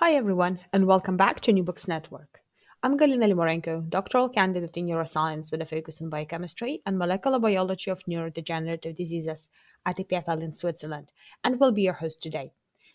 [0.00, 2.38] Hi, everyone, and welcome back to New Books Network.
[2.84, 7.90] I'm Galina Limorenko, doctoral candidate in neuroscience with a focus on biochemistry and molecular biology
[7.90, 9.48] of neurodegenerative diseases
[9.84, 11.10] at EPFL in Switzerland,
[11.42, 12.52] and will be your host today.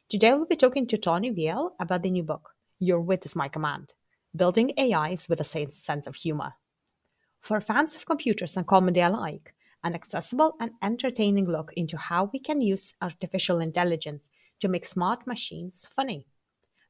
[0.07, 3.49] Today, we'll be talking to Tony Veale about the new book, Your Wit is My
[3.49, 3.95] Command
[4.33, 6.53] Building AIs with a Sense of Humor.
[7.41, 12.39] For fans of computers and comedy alike, an accessible and entertaining look into how we
[12.39, 14.29] can use artificial intelligence
[14.61, 16.27] to make smart machines funny.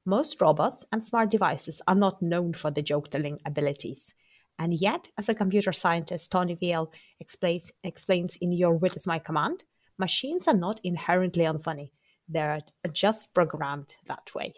[0.05, 4.13] Most robots and smart devices are not known for their joke telling abilities.
[4.59, 6.91] And yet, as a computer scientist, Tony Veale
[7.21, 9.63] explains, explains in Your Wit is My Command,
[9.97, 11.91] machines are not inherently unfunny.
[12.27, 12.59] They're
[12.91, 14.53] just programmed that way.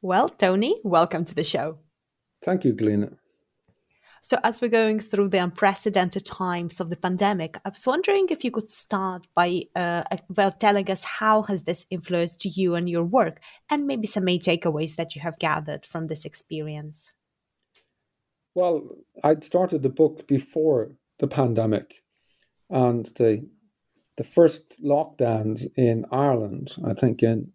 [0.00, 1.78] Well, Tony, welcome to the show.
[2.42, 3.16] Thank you, Galina.
[4.24, 8.44] So, as we're going through the unprecedented times of the pandemic, I was wondering if
[8.44, 10.04] you could start by uh,
[10.36, 14.38] well telling us how has this influenced you and your work, and maybe some main
[14.38, 17.12] takeaways that you have gathered from this experience.
[18.54, 18.90] Well,
[19.24, 22.04] I'd started the book before the pandemic,
[22.70, 23.48] and the
[24.16, 27.50] the first lockdowns in Ireland, I think in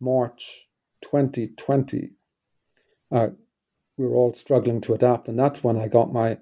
[0.00, 0.68] March
[1.00, 2.10] 2020.
[3.10, 3.28] Uh,
[3.98, 6.38] we were all struggling to adapt, and that's when I got my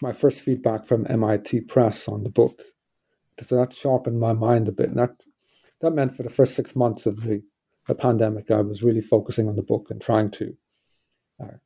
[0.00, 2.60] my first feedback from MIT Press on the book.
[3.40, 5.24] So that sharpened my mind a bit, and that
[5.80, 7.42] that meant for the first six months of the,
[7.88, 10.56] the pandemic, I was really focusing on the book and trying to
[11.42, 11.56] uh,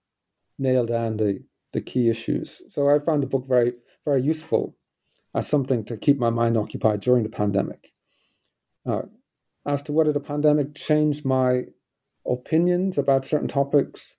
[0.58, 2.62] nail down the the key issues.
[2.68, 3.72] So I found the book very
[4.04, 4.76] very useful
[5.34, 7.92] as something to keep my mind occupied during the pandemic.
[8.86, 9.02] Uh,
[9.66, 11.64] as to whether the pandemic changed my
[12.24, 14.16] opinions about certain topics,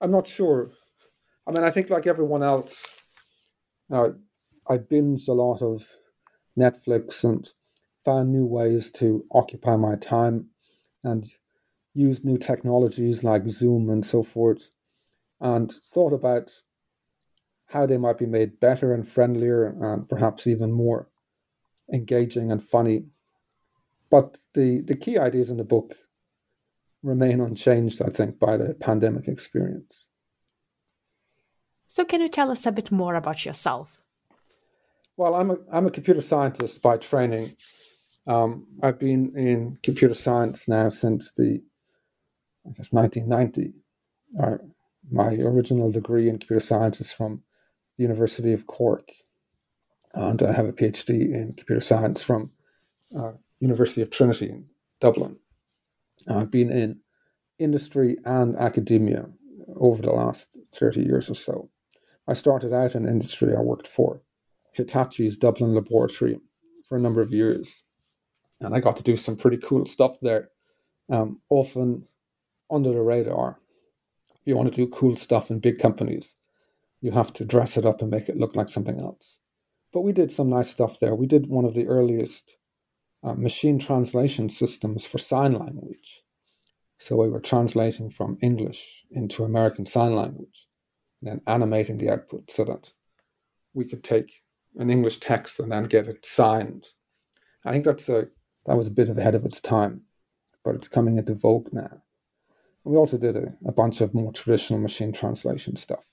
[0.00, 0.70] I'm not sure.
[1.46, 2.92] I mean, I think like everyone else,
[3.92, 4.10] uh,
[4.68, 5.82] I binge a lot of
[6.58, 7.48] Netflix and
[8.04, 10.46] found new ways to occupy my time
[11.04, 11.24] and
[11.94, 14.70] use new technologies like Zoom and so forth,
[15.40, 16.50] and thought about
[17.66, 21.08] how they might be made better and friendlier and perhaps even more
[21.92, 23.04] engaging and funny.
[24.10, 25.94] But the, the key ideas in the book
[27.02, 30.08] remain unchanged, I think, by the pandemic experience.
[31.88, 33.98] So, can you tell us a bit more about yourself?
[35.16, 37.50] Well, I'm a, I'm a computer scientist by training.
[38.26, 41.60] Um, I've been in computer science now since the,
[42.66, 43.74] I guess, 1990.
[44.40, 44.58] Uh,
[45.10, 47.42] my original degree in computer science is from
[47.96, 49.10] the University of Cork,
[50.14, 52.52] and I have a PhD in computer science from
[53.18, 54.66] uh, University of Trinity in
[55.00, 55.36] Dublin.
[56.28, 57.00] I've been in
[57.58, 59.26] industry and academia
[59.76, 61.70] over the last 30 years or so.
[62.26, 63.54] I started out in industry.
[63.56, 64.22] I worked for
[64.76, 66.38] Hitachi's Dublin laboratory
[66.88, 67.82] for a number of years.
[68.60, 70.50] And I got to do some pretty cool stuff there,
[71.10, 72.06] um, often
[72.70, 73.58] under the radar.
[74.34, 76.36] If you want to do cool stuff in big companies,
[77.00, 79.38] you have to dress it up and make it look like something else.
[79.92, 81.14] But we did some nice stuff there.
[81.14, 82.56] We did one of the earliest
[83.22, 86.22] uh, machine translation systems for sign language.
[86.98, 90.68] So we were translating from English into American Sign Language
[91.20, 92.92] and then animating the output so that
[93.72, 94.42] we could take
[94.76, 96.88] an English text and then get it signed.
[97.64, 98.28] I think that's a
[98.66, 100.02] that was a bit ahead of its time,
[100.62, 102.02] but it's coming into vogue now.
[102.84, 106.04] We also did a, a bunch of more traditional machine translation stuff.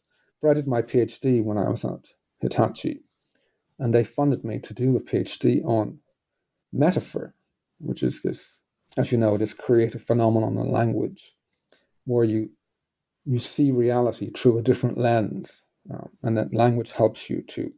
[0.41, 3.03] But I did my PhD when I was at Hitachi,
[3.77, 5.99] and they funded me to do a PhD on
[6.77, 7.33] metaphor,
[7.79, 8.57] which is this,
[8.97, 11.35] as you know, this creative phenomenon in language,
[12.05, 12.49] where you
[13.25, 17.71] you see reality through a different lens, um, and that language helps you to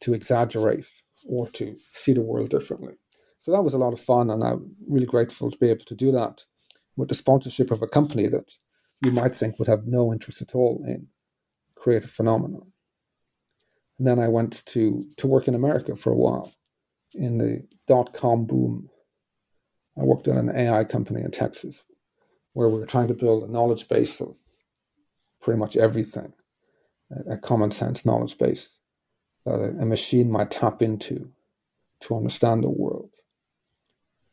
[0.00, 0.86] to exaggerate
[1.26, 2.94] or to see the world differently.
[3.38, 5.94] So that was a lot of fun, and I'm really grateful to be able to
[5.94, 6.44] do that
[6.96, 8.52] with the sponsorship of a company that
[9.04, 11.08] you might think would have no interest at all in
[11.74, 12.58] creative phenomena.
[13.98, 16.52] And then I went to to work in America for a while
[17.14, 18.90] in the dot com boom.
[19.98, 21.82] I worked at an AI company in Texas
[22.52, 24.36] where we were trying to build a knowledge base of
[25.40, 26.32] pretty much everything,
[27.30, 28.80] a, common sense knowledge base
[29.44, 31.30] that a, a machine might tap into
[32.00, 33.10] to understand the world.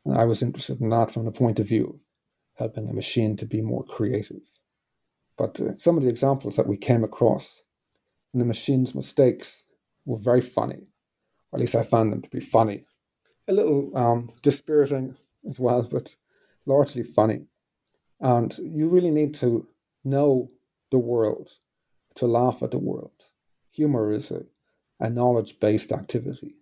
[0.06, 2.02] And I was interested in that from the point of view of
[2.56, 4.42] helping a machine to be more creative.
[5.38, 7.64] But uh, some of the examples that we came across
[8.34, 9.64] and the machine's mistakes
[10.06, 10.88] were very funny.
[11.54, 12.84] Or at least I found them to be funny.
[13.48, 15.16] A little um, dispiriting
[15.48, 16.16] as well, but
[16.66, 17.46] largely funny.
[18.20, 19.68] And you really need to
[20.04, 20.50] know
[20.90, 21.52] the world
[22.16, 23.26] to laugh at the world.
[23.72, 24.46] Humor is a,
[25.00, 26.56] a knowledge based activity.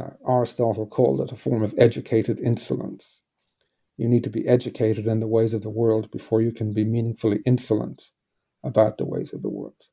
[0.00, 3.22] Uh, Aristotle called it a form of educated insolence.
[3.96, 6.84] You need to be educated in the ways of the world before you can be
[6.84, 8.10] meaningfully insolent
[8.62, 9.88] about the ways of the world.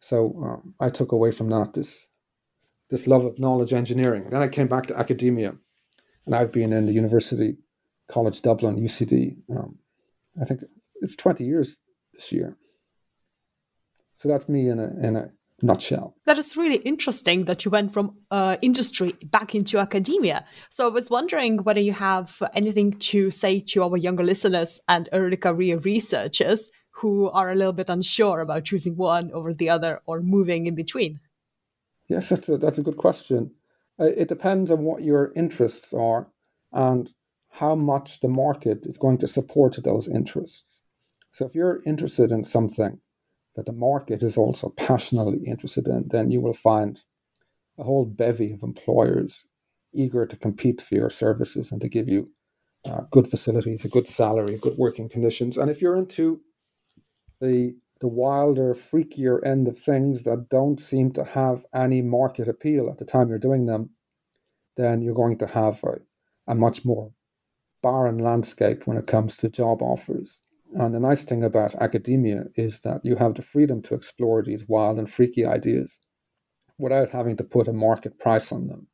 [0.00, 2.07] So um, I took away from that this
[2.90, 4.28] this love of knowledge engineering.
[4.30, 5.54] Then I came back to academia,
[6.26, 7.56] and I've been in the University
[8.08, 9.36] College Dublin (UCD).
[9.54, 9.78] Um,
[10.40, 10.62] I think
[11.00, 11.80] it's twenty years
[12.14, 12.56] this year.
[14.16, 15.30] So that's me in a in a
[15.62, 16.14] nutshell.
[16.24, 20.44] That is really interesting that you went from uh, industry back into academia.
[20.70, 25.08] So I was wondering whether you have anything to say to our younger listeners and
[25.12, 30.00] early career researchers who are a little bit unsure about choosing one over the other
[30.06, 31.20] or moving in between.
[32.08, 33.52] Yes, that's a, that's a good question.
[34.00, 36.28] Uh, it depends on what your interests are
[36.72, 37.12] and
[37.50, 40.82] how much the market is going to support those interests.
[41.30, 43.00] So if you're interested in something
[43.56, 47.02] that the market is also passionately interested in, then you will find
[47.78, 49.46] a whole bevy of employers
[49.92, 52.30] eager to compete for your services and to give you
[52.88, 55.56] uh, good facilities, a good salary, good working conditions.
[55.56, 56.40] And if you're into
[57.40, 62.88] the the wilder, freakier end of things that don't seem to have any market appeal
[62.88, 63.90] at the time you're doing them,
[64.76, 65.96] then you're going to have a,
[66.46, 67.12] a much more
[67.82, 70.40] barren landscape when it comes to job offers.
[70.74, 74.68] And the nice thing about academia is that you have the freedom to explore these
[74.68, 75.98] wild and freaky ideas
[76.76, 78.86] without having to put a market price on them.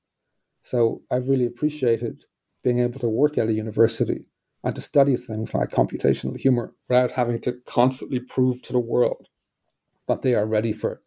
[0.62, 2.24] So I've really appreciated
[2.62, 4.24] being able to work at a university
[4.64, 9.28] and to study things like computational humor without having to constantly prove to the world
[10.08, 11.02] that they are ready for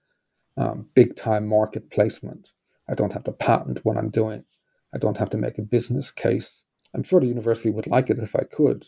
[0.58, 2.52] um, big time market placement.
[2.88, 4.46] I don't have to patent what I'm doing.
[4.94, 6.66] I don't have to make a business case.
[6.94, 8.88] I'm sure the university would like it if I could,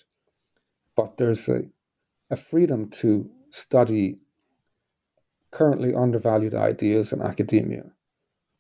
[0.96, 1.64] but there's a,
[2.30, 4.20] a freedom to study
[5.52, 7.86] currently undervalued ideas in academia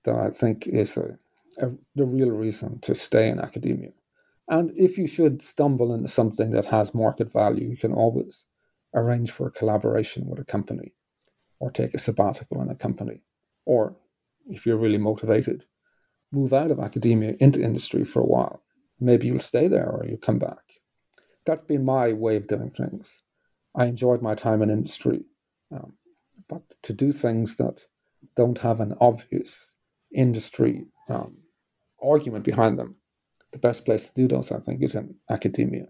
[0.04, 1.20] that I think is a,
[1.60, 3.92] a, the real reason to stay in academia.
[4.50, 8.46] And if you should stumble into something that has market value, you can always
[8.96, 10.94] arrange for a collaboration with a company
[11.60, 13.22] or take a sabbatical in a company.
[13.66, 13.96] Or
[14.48, 15.66] if you're really motivated,
[16.32, 18.64] move out of academia into industry for a while.
[19.00, 20.70] Maybe you'll stay there or you'll come back
[21.50, 23.24] that's been my way of doing things.
[23.76, 25.26] I enjoyed my time in industry,
[25.72, 25.94] um,
[26.48, 27.86] but to do things that
[28.36, 29.76] don't have an obvious
[30.14, 31.38] industry um,
[32.02, 32.98] argument behind them,
[33.52, 35.88] the best place to do those, I think, is in academia.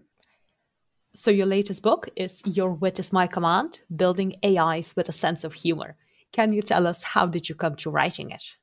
[1.12, 5.42] So, your latest book is Your Wit is My Command Building AIs with a Sense
[5.44, 5.96] of Humor.
[6.32, 8.56] Can you tell us how did you come to writing it?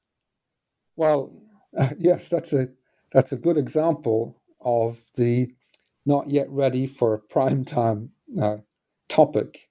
[0.96, 1.34] Well,
[1.78, 2.70] uh, yes, that's a
[3.12, 5.48] that's a good example of the
[6.06, 8.12] not yet ready for a prime time
[8.42, 8.58] uh,
[9.10, 9.68] topic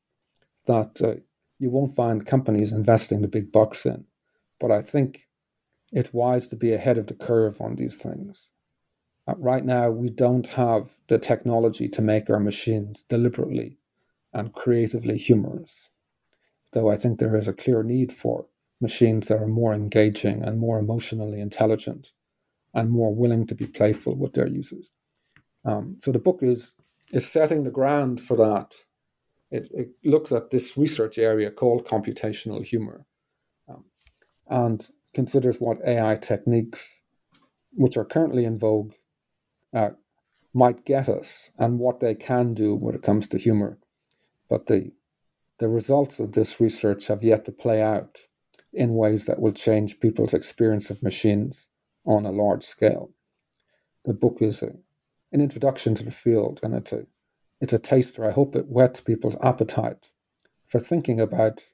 [0.67, 1.15] that uh,
[1.59, 4.05] you won't find companies investing the big bucks in.
[4.61, 5.27] But I think
[5.93, 8.53] it's wise to be ahead of the curve on these things.
[9.27, 13.79] Uh, right now, we don't have the technology to make our machines deliberately
[14.33, 15.91] and creatively humorous,
[16.73, 18.47] though I think there is a clear need for
[18.81, 22.13] machines that are more engaging and more emotionally intelligent
[22.75, 24.93] and more willing to be playful with their users.
[25.65, 26.77] Um, so the book is
[27.13, 28.75] is setting the ground for that.
[29.51, 33.07] It, it looks at this research area called computational humor,
[33.69, 33.85] um,
[34.49, 37.03] and considers what AI techniques,
[37.73, 38.93] which are currently in vogue,
[39.75, 39.91] uh,
[40.55, 43.79] might get us and what they can do when it comes to humor.
[44.49, 44.93] But the
[45.59, 48.19] the results of this research have yet to play out
[48.73, 51.71] in ways that will change people's experience of machines
[52.05, 53.11] on a large scale.
[54.05, 54.73] The book is a,
[55.33, 57.07] an introduction to the field and it's a
[57.61, 58.25] it's a taster.
[58.25, 60.11] I hope it whets people's appetite
[60.67, 61.65] for thinking about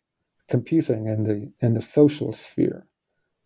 [0.49, 2.87] computing in the in the social sphere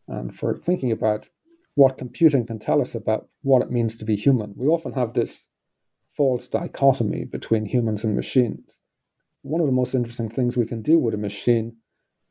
[0.06, 1.30] and for thinking about
[1.76, 4.54] what computing can tell us about what it means to be human.
[4.56, 5.46] We often have this
[6.16, 8.80] false dichotomy between humans and machines.
[9.42, 11.76] One of the most interesting things we can do with a machine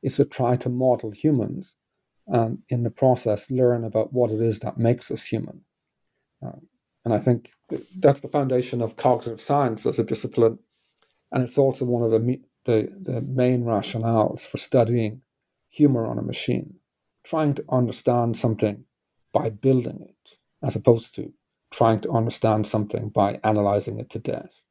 [0.01, 1.75] is to try to model humans
[2.27, 5.61] and in the process learn about what it is that makes us human.
[6.43, 6.57] Uh,
[7.05, 7.51] and I think
[7.99, 10.57] that's the foundation of cognitive science as a discipline.
[11.31, 15.21] And it's also one of the, the, the main rationales for studying
[15.69, 16.77] humor on a machine,
[17.23, 18.85] trying to understand something
[19.35, 21.33] by building it, as opposed to
[21.69, 24.63] trying to understand something by analyzing it to death.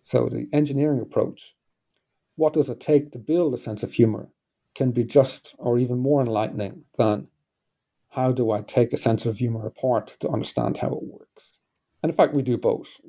[0.00, 1.56] So the engineering approach,
[2.36, 4.28] what does it take to build a sense of humor,
[4.76, 7.26] can be just or even more enlightening than
[8.10, 11.58] how do I take a sense of humor apart to understand how it works.
[12.00, 13.00] And in fact, we do both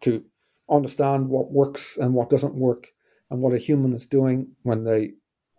[0.00, 0.22] to
[0.68, 2.88] understand what works and what doesn't work
[3.30, 5.12] and what a human is doing when they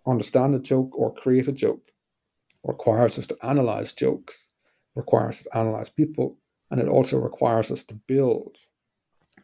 [0.06, 1.92] understand a joke or create a joke
[2.64, 4.49] requires us to analyze jokes
[4.96, 6.38] requires us to analyze people,
[6.72, 8.58] and it also requires us to build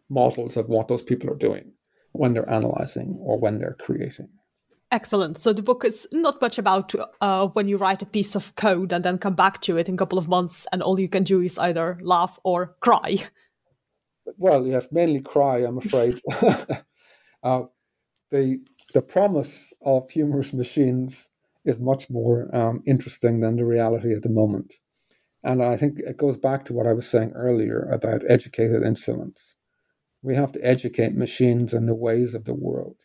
[0.09, 1.71] models of what those people are doing
[2.11, 4.29] when they're analyzing or when they're creating.
[4.91, 5.37] Excellent.
[5.37, 8.93] So the book is not much about uh, when you write a piece of code
[8.93, 11.23] and then come back to it in a couple of months, and all you can
[11.23, 13.17] do is either laugh or cry.
[14.37, 15.59] Well, yes, mainly cry.
[15.59, 16.19] I'm afraid.
[17.43, 17.63] uh,
[18.31, 18.59] the
[18.93, 21.29] the promise of humorous machines
[21.65, 24.75] is much more um, interesting than the reality at the moment.
[25.45, 29.55] And I think it goes back to what I was saying earlier about educated insolence.
[30.23, 32.95] We have to educate machines in the ways of the world,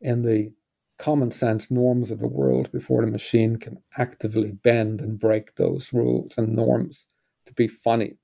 [0.00, 0.52] in the
[0.98, 5.92] common sense norms of the world before the machine can actively bend and break those
[5.92, 7.06] rules and norms
[7.46, 8.16] to be funny.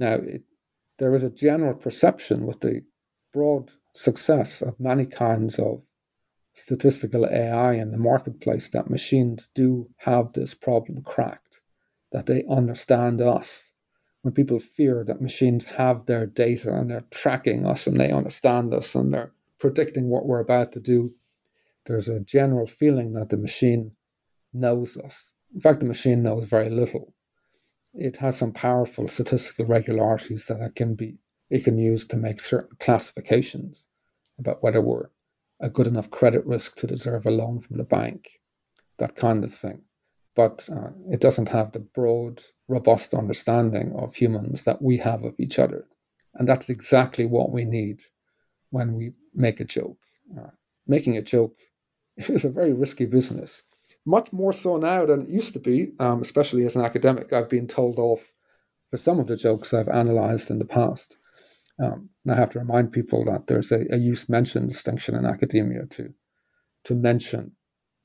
[0.00, 0.42] Now, it,
[0.98, 2.82] there is a general perception with the
[3.32, 5.80] broad success of many kinds of
[6.54, 11.49] statistical AI in the marketplace that machines do have this problem cracked
[12.12, 13.72] that they understand us.
[14.22, 18.74] When people fear that machines have their data and they're tracking us and they understand
[18.74, 21.14] us and they're predicting what we're about to do,
[21.86, 23.92] there's a general feeling that the machine
[24.52, 25.34] knows us.
[25.54, 27.14] In fact, the machine knows very little.
[27.94, 32.38] It has some powerful statistical regularities that it can be it can use to make
[32.38, 33.88] certain classifications
[34.38, 35.08] about whether we're
[35.58, 38.40] a good enough credit risk to deserve a loan from the bank,
[38.98, 39.82] that kind of thing
[40.36, 45.34] but uh, it doesn't have the broad, robust understanding of humans that we have of
[45.38, 45.86] each other.
[46.34, 48.02] And that's exactly what we need
[48.70, 49.98] when we make a joke.
[50.38, 50.50] Uh,
[50.86, 51.56] making a joke
[52.16, 53.62] is a very risky business,
[54.06, 57.32] much more so now than it used to be, um, especially as an academic.
[57.32, 58.32] I've been told off
[58.90, 61.16] for some of the jokes I've analyzed in the past.
[61.82, 65.24] Um, and I have to remind people that there's a, a use mention distinction in
[65.24, 66.12] academia to,
[66.84, 67.52] to mention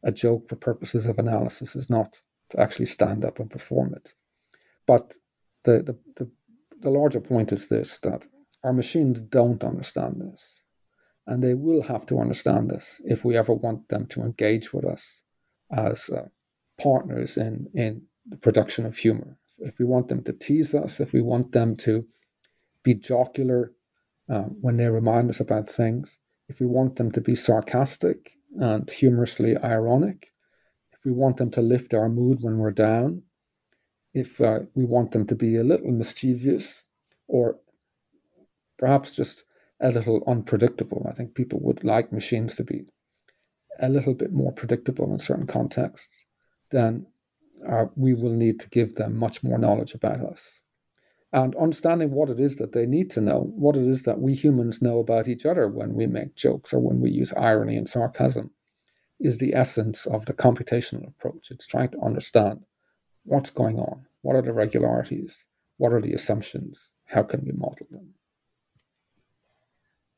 [0.06, 2.22] a joke for purposes of analysis is not
[2.52, 4.14] to actually stand up and perform it.
[4.86, 5.16] But
[5.64, 6.32] the, the, the,
[6.80, 8.28] the larger point is this that
[8.64, 10.64] our machines don't understand this.
[11.28, 14.86] And they will have to understand this if we ever want them to engage with
[14.86, 15.24] us
[15.72, 16.28] as uh,
[16.80, 19.40] partners in, in the production of humor.
[19.58, 22.06] If we want them to tease us, if we want them to
[22.84, 23.72] be jocular
[24.30, 28.90] uh, when they remind us about things, if we want them to be sarcastic and
[28.90, 30.32] humorously ironic,
[30.94, 33.24] if we want them to lift our mood when we're down,
[34.14, 36.86] if uh, we want them to be a little mischievous
[37.28, 37.58] or
[38.78, 39.44] perhaps just
[39.82, 41.06] a little unpredictable.
[41.10, 42.86] I think people would like machines to be
[43.80, 46.26] a little bit more predictable in certain contexts,
[46.72, 47.08] then
[47.68, 50.62] uh, we will need to give them much more knowledge about us.
[51.36, 54.34] And understanding what it is that they need to know, what it is that we
[54.34, 57.90] humans know about each other when we make jokes or when we use irony and
[57.90, 58.52] sarcasm,
[59.20, 61.52] is the essence of the computational approach.
[61.52, 62.64] It's trying to understand
[63.26, 67.88] what's going on, what are the regularities, what are the assumptions, how can we model
[67.92, 68.14] them.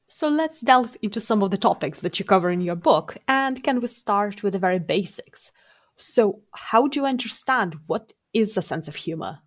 [0.08, 3.64] So let's delve into some of the topics that you cover in your book, and
[3.64, 5.52] can we start with the very basics?
[5.96, 9.40] So, how do you understand what is a sense of humor?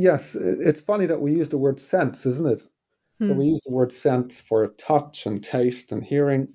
[0.00, 2.62] Yes, it's funny that we use the word sense, isn't it?
[3.18, 3.26] Hmm.
[3.26, 6.48] So we use the word sense for touch and taste and hearing,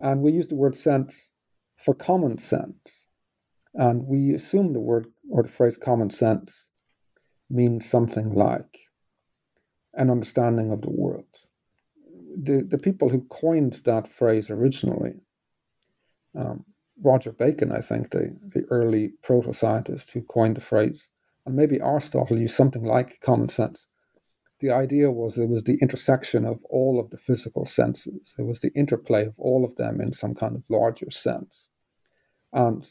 [0.00, 1.30] and we use the word sense
[1.76, 3.06] for common sense.
[3.74, 6.68] And we assume the word or the phrase common sense
[7.48, 8.88] means something like
[9.94, 11.36] an understanding of the world.
[12.36, 15.20] The, the people who coined that phrase originally,
[16.34, 16.64] um,
[17.00, 21.10] Roger Bacon, I think, the, the early proto scientist who coined the phrase,
[21.46, 23.86] and maybe Aristotle used something like common sense.
[24.58, 28.60] The idea was it was the intersection of all of the physical senses, it was
[28.60, 31.70] the interplay of all of them in some kind of larger sense.
[32.52, 32.90] And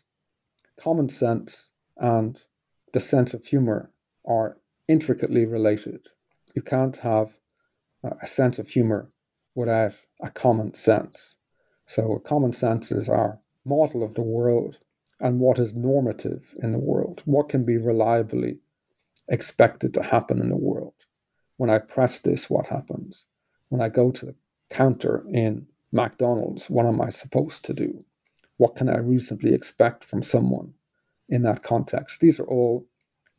[0.80, 2.42] common sense and
[2.94, 3.92] the sense of humor
[4.26, 4.58] are
[4.88, 6.08] intricately related.
[6.56, 7.38] You can't have
[8.22, 9.12] a sense of humor
[9.56, 11.38] without a common sense.
[11.86, 14.80] So, common sense is our model of the world
[15.20, 18.60] and what is normative in the world, what can be reliably
[19.28, 20.94] expected to happen in the world.
[21.58, 23.28] When I press this, what happens?
[23.70, 24.36] When I go to the
[24.70, 28.04] counter in McDonald's, what am I supposed to do?
[28.58, 30.74] What can I reasonably expect from someone
[31.30, 32.20] in that context?
[32.20, 32.88] These are all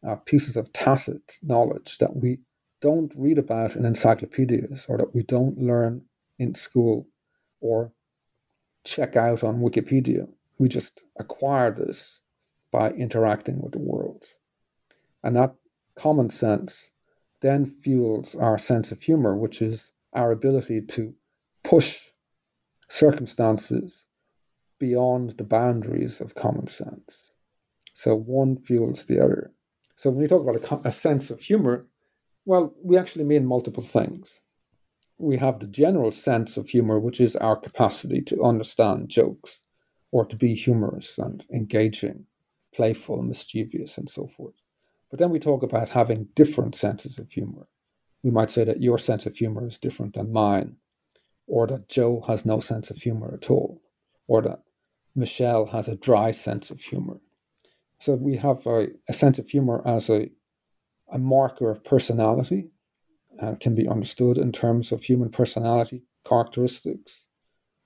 [0.06, 2.38] uh, pieces of tacit knowledge that we
[2.80, 6.02] don't read about in encyclopedias or that we don't learn
[6.38, 7.08] in school
[7.60, 7.92] or
[8.84, 10.28] check out on Wikipedia.
[10.58, 12.20] We just acquire this
[12.70, 14.24] by interacting with the world.
[15.22, 15.54] And that
[15.94, 16.92] common sense
[17.40, 21.12] then fuels our sense of humor, which is our ability to
[21.64, 22.00] push
[22.88, 24.06] circumstances
[24.78, 27.30] beyond the boundaries of common sense.
[27.94, 29.52] So one fuels the other.
[29.96, 31.86] So when we talk about a, a sense of humor,
[32.44, 34.42] well, we actually mean multiple things.
[35.18, 39.62] We have the general sense of humor, which is our capacity to understand jokes
[40.16, 42.24] or to be humorous and engaging,
[42.74, 44.54] playful, mischievous, and so forth.
[45.10, 47.66] But then we talk about having different senses of humor.
[48.22, 50.76] We might say that your sense of humor is different than mine,
[51.46, 53.82] or that Joe has no sense of humor at all,
[54.26, 54.62] or that
[55.14, 57.20] Michelle has a dry sense of humor.
[57.98, 60.30] So we have a, a sense of humor as a,
[61.12, 62.70] a marker of personality
[63.38, 67.28] and can be understood in terms of human personality characteristics,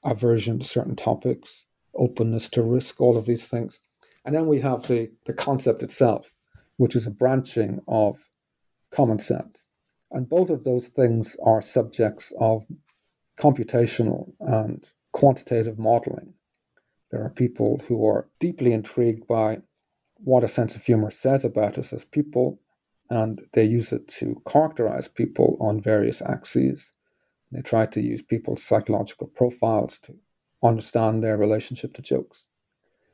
[0.05, 3.81] aversion to certain topics, openness to risk, all of these things.
[4.25, 6.35] And then we have the, the concept itself,
[6.77, 8.19] which is a branching of
[8.91, 9.65] common sense.
[10.11, 12.67] And both of those things are subjects of
[13.39, 16.35] computational and quantitative modeling.
[17.11, 19.59] There are people who are deeply intrigued by
[20.17, 22.61] what a sense of humor says about us as people,
[23.09, 26.93] and they use it to characterize people on various axes.
[27.51, 30.15] They try to use people's psychological profiles to
[30.63, 32.47] understand their relationship to jokes.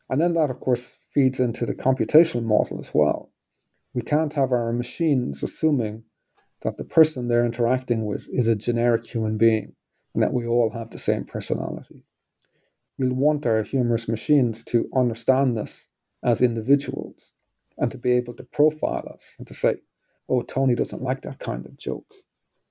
[0.09, 3.31] And then that, of course, feeds into the computational model as well.
[3.95, 6.05] We can't have our machines assuming
[6.63, 9.75] that the person they're interacting with is a generic human being
[10.15, 12.05] and that we all have the same personality.
[12.99, 15.89] We'll want our humorous machines to understand us
[16.23, 17.33] as individuals
[17.77, 19.77] and to be able to profile us and to say,
[20.29, 22.13] oh, Tony doesn't like that kind of joke.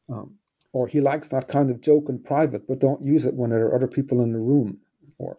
[0.09, 0.39] Um,
[0.75, 3.65] or he likes that kind of joke in private, but don't use it when there
[3.67, 4.79] are other people in the room.
[5.17, 5.37] Or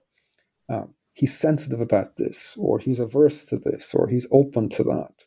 [0.70, 5.26] um, he's sensitive about this, or he's averse to this, or he's open to that.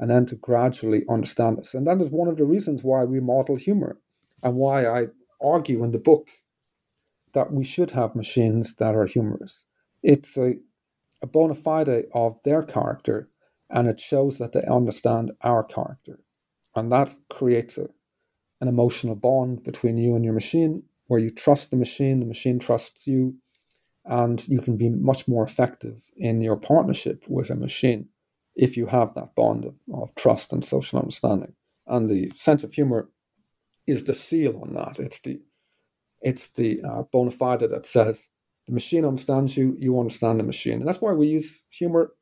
[0.00, 1.74] And then to gradually understand this.
[1.74, 4.00] And that is one of the reasons why we model humor
[4.42, 5.06] and why I
[5.40, 6.28] argue in the book
[7.32, 9.64] that we should have machines that are humorous.
[10.02, 10.56] It's a
[11.22, 13.28] a bona fide of their character
[13.70, 16.18] and it shows that they understand our character.
[16.74, 17.88] And that creates a,
[18.60, 22.58] an emotional bond between you and your machine where you trust the machine, the machine
[22.58, 23.36] trusts you,
[24.04, 28.08] and you can be much more effective in your partnership with a machine
[28.54, 31.54] if you have that bond of, of trust and social understanding.
[31.86, 33.08] And the sense of humor
[33.86, 34.98] is the seal on that.
[34.98, 35.40] It's the
[36.22, 38.28] it's the uh, bona fide that says
[38.66, 40.78] the machine understands you, you understand the machine.
[40.78, 42.12] And that's why we use humor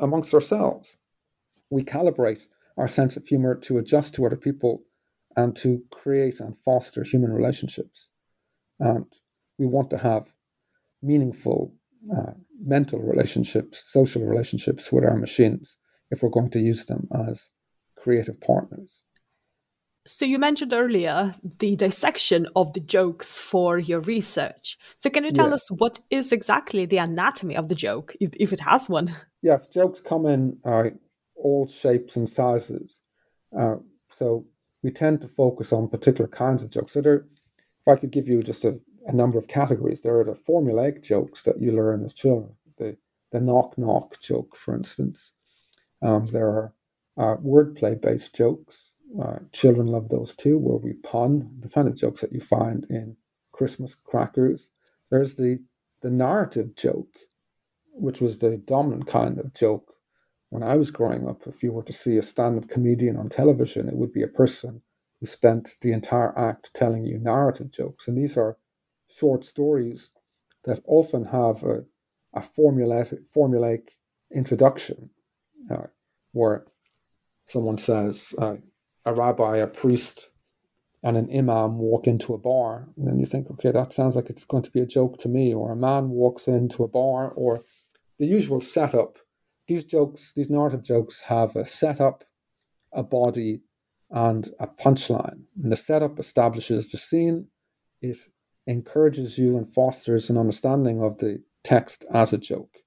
[0.00, 0.96] amongst ourselves.
[1.70, 4.82] We calibrate our sense of humor to adjust to other people
[5.36, 8.10] and to create and foster human relationships.
[8.78, 9.06] And
[9.58, 10.26] we want to have
[11.02, 11.74] meaningful
[12.16, 15.76] uh, mental relationships, social relationships with our machines
[16.10, 17.48] if we're going to use them as
[17.96, 19.02] creative partners.
[20.06, 24.76] So you mentioned earlier the dissection of the jokes for your research.
[24.96, 25.54] So can you tell yeah.
[25.54, 29.14] us what is exactly the anatomy of the joke, if, if it has one?
[29.40, 30.90] Yes, jokes come in uh,
[31.36, 33.00] all shapes and sizes.
[33.58, 33.76] Uh,
[34.10, 34.44] so
[34.84, 36.92] we tend to focus on particular kinds of jokes.
[36.92, 37.26] So there,
[37.80, 41.02] if I could give you just a, a number of categories, there are the formulaic
[41.02, 42.54] jokes that you learn as children.
[42.78, 42.96] The
[43.32, 45.32] the knock knock joke, for instance.
[46.02, 46.72] Um, there are
[47.16, 51.96] uh, wordplay based jokes uh, children love those too, where we pun the kind of
[51.96, 53.16] jokes that you find in
[53.52, 54.70] Christmas crackers.
[55.10, 55.60] There's the
[56.00, 57.14] the narrative joke,
[57.92, 59.93] which was the dominant kind of joke
[60.54, 61.48] when I was growing up.
[61.48, 64.28] If you were to see a stand up comedian on television, it would be a
[64.28, 64.82] person
[65.18, 68.06] who spent the entire act telling you narrative jokes.
[68.06, 68.56] And these are
[69.12, 70.12] short stories
[70.62, 71.84] that often have a,
[72.32, 73.88] a formulaic,
[74.32, 75.10] introduction
[75.68, 75.88] uh,
[76.30, 76.64] where
[77.46, 78.54] someone says, uh,
[79.04, 80.30] a rabbi, a priest,
[81.02, 84.30] and an imam walk into a bar, and then you think, okay, that sounds like
[84.30, 87.32] it's going to be a joke to me, or a man walks into a bar,
[87.32, 87.64] or
[88.18, 89.18] the usual setup.
[89.66, 92.24] These jokes, these narrative jokes, have a setup,
[92.92, 93.60] a body,
[94.10, 95.42] and a punchline.
[95.62, 97.48] And the setup establishes the scene,
[98.00, 98.18] it
[98.66, 102.78] encourages you and fosters an understanding of the text as a joke.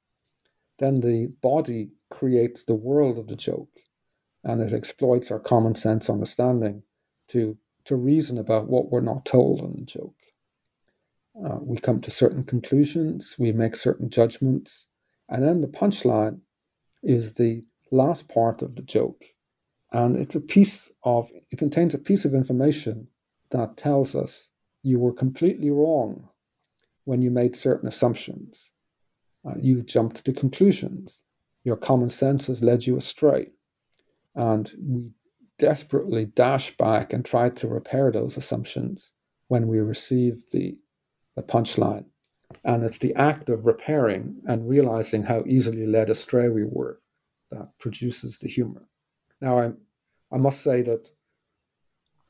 [0.79, 3.79] Then the body creates the world of the joke
[4.43, 6.83] and it exploits our common sense understanding
[7.29, 10.15] to, to reason about what we're not told in the joke.
[11.43, 14.87] Uh, we come to certain conclusions, we make certain judgments,
[15.29, 16.39] and then the punchline
[17.07, 19.23] is the last part of the joke.
[19.93, 23.07] And it's a piece of, it contains a piece of information
[23.51, 24.49] that tells us
[24.83, 26.27] you were completely wrong
[27.05, 28.71] when you made certain assumptions.
[29.47, 31.23] Uh, you jumped to conclusions.
[31.63, 33.47] Your common sense has led you astray.
[34.35, 35.11] And we
[35.57, 39.13] desperately dash back and try to repair those assumptions
[39.47, 40.77] when we receive the,
[41.37, 42.05] the punchline.
[42.63, 47.01] And it's the act of repairing and realizing how easily led astray we were
[47.51, 48.87] that produces the humor.
[49.41, 49.71] Now, I,
[50.31, 51.09] I must say that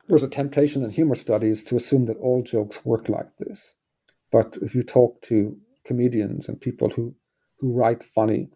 [0.08, 3.76] there's a temptation in humor studies to assume that all jokes work like this.
[4.32, 7.16] But if you talk to comedians and people who,
[7.60, 8.50] who write funny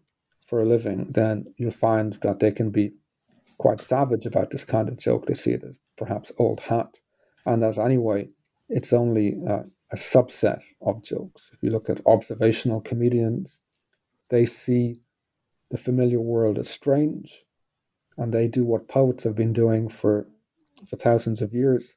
[0.46, 2.92] for a living, then you'll find that they can be
[3.58, 5.26] quite savage about this kind of joke.
[5.26, 6.98] They see it as perhaps old hat,
[7.46, 8.28] and that anyway,
[8.68, 11.50] it's only uh, a subset of jokes.
[11.52, 13.60] If you look at observational comedians,
[14.30, 15.00] they see
[15.70, 17.44] the familiar world as strange,
[18.16, 20.26] and they do what poets have been doing for
[20.86, 21.94] for thousands of years.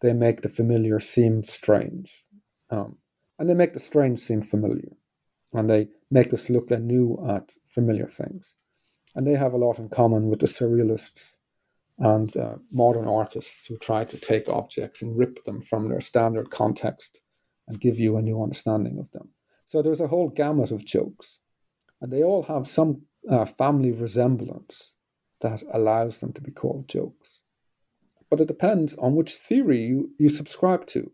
[0.00, 2.24] They make the familiar seem strange,
[2.70, 2.98] um,
[3.38, 4.96] and they make the strange seem familiar,
[5.52, 8.56] and they make us look anew at familiar things.
[9.14, 11.38] And they have a lot in common with the surrealists
[11.98, 16.50] and uh, modern artists who try to take objects and rip them from their standard
[16.50, 17.22] context
[17.66, 19.30] and give you a new understanding of them.
[19.64, 21.40] So there's a whole gamut of jokes,
[22.00, 24.94] and they all have some uh, family resemblance
[25.40, 27.42] that allows them to be called jokes.
[28.30, 31.12] But it depends on which theory you, you subscribe to.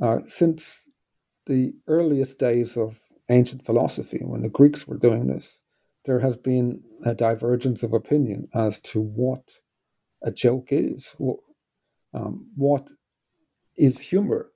[0.00, 0.88] Uh, since
[1.46, 5.62] the earliest days of ancient philosophy, when the Greeks were doing this,
[6.04, 9.60] there has been a divergence of opinion as to what
[10.22, 11.14] a joke is.
[12.12, 12.90] Um, what
[13.76, 14.50] is humor?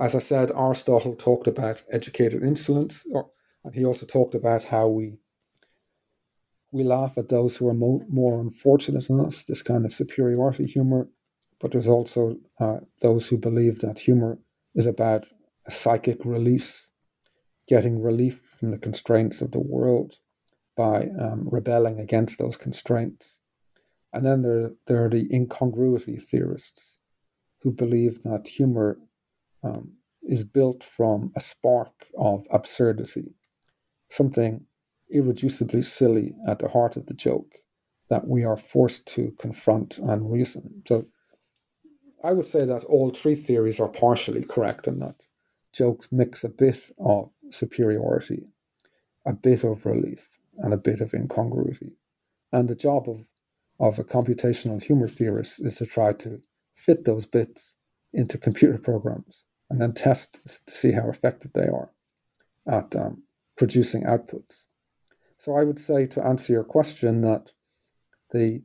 [0.00, 3.30] As I said, Aristotle talked about educated insolence, or,
[3.64, 5.18] and he also talked about how we
[6.72, 9.42] we laugh at those who are mo- more unfortunate than us.
[9.44, 11.08] This kind of superiority humor,
[11.60, 14.38] but there's also uh, those who believe that humor
[14.74, 15.26] is about
[15.66, 16.90] a psychic release,
[17.68, 20.14] getting relief from the constraints of the world
[20.76, 23.40] by um, rebelling against those constraints.
[24.12, 26.98] And then there, there are the incongruity theorists
[27.62, 28.98] who believe that humor
[29.62, 29.92] um,
[30.22, 33.34] is built from a spark of absurdity,
[34.08, 34.66] something
[35.14, 37.56] irreducibly silly at the heart of the joke
[38.08, 40.82] that we are forced to confront and reason.
[40.86, 41.06] So
[42.22, 45.26] I would say that all three theories are partially correct in that
[45.72, 48.46] jokes mix a bit of superiority,
[49.24, 51.92] a bit of relief, and a bit of incongruity.
[52.52, 53.24] And the job of,
[53.78, 56.40] of a computational humor theorist is to try to
[56.74, 57.76] fit those bits
[58.12, 61.90] into computer programs and then test to see how effective they are
[62.66, 63.22] at um,
[63.56, 64.66] producing outputs.
[65.38, 67.52] So I would say to answer your question that
[68.32, 68.62] the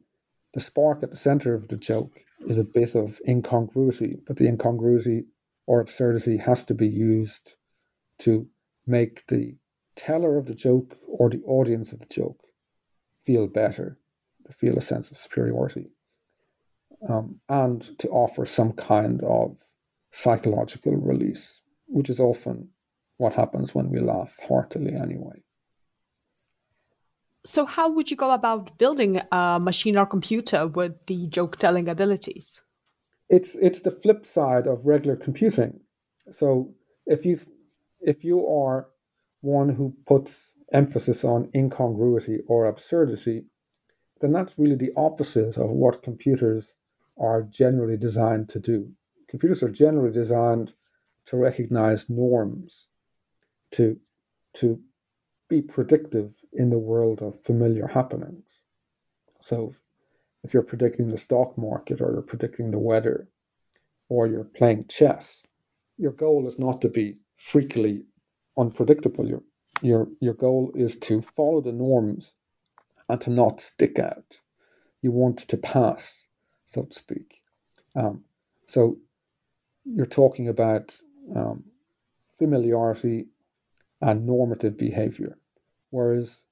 [0.53, 4.47] the spark at the center of the joke is a bit of incongruity, but the
[4.47, 5.25] incongruity
[5.67, 7.55] or absurdity has to be used
[8.19, 8.47] to
[8.87, 9.57] make the
[9.95, 12.39] teller of the joke or the audience of the joke
[13.17, 13.97] feel better,
[14.45, 15.91] to feel a sense of superiority,
[17.09, 19.57] um, and to offer some kind of
[20.15, 22.69] psychological release, which is often
[23.17, 25.43] what happens when we laugh heartily anyway.
[27.45, 31.89] So, how would you go about building a machine or computer with the joke telling
[31.89, 32.63] abilities?
[33.29, 35.81] It's it's the flip side of regular computing.
[36.31, 36.73] So,
[37.05, 37.35] if you
[37.99, 38.87] if you are
[39.41, 43.43] one who puts emphasis on incongruity or absurdity,
[44.21, 46.75] then that's really the opposite of what computers
[47.17, 48.91] are generally designed to do.
[49.35, 50.71] Computers are generally designed
[51.25, 52.87] to recognize norms,
[53.71, 53.99] to,
[54.53, 54.79] to
[55.49, 58.63] be predictive in the world of familiar happenings.
[59.41, 59.75] So
[60.45, 63.27] if you're predicting the stock market or you're predicting the weather
[64.07, 65.45] or you're playing chess,
[65.97, 68.05] your goal is not to be freakily
[68.57, 69.27] unpredictable.
[69.27, 69.43] Your,
[69.81, 72.35] your, your goal is to follow the norms
[73.09, 74.39] and to not stick out.
[75.01, 76.29] You want to pass,
[76.63, 77.41] so to speak.
[77.97, 78.23] Um,
[78.65, 78.99] so
[79.85, 80.97] you're talking about
[81.35, 81.63] um,
[82.33, 83.27] familiarity
[84.01, 85.37] and normative behavior.
[85.89, 86.45] Whereas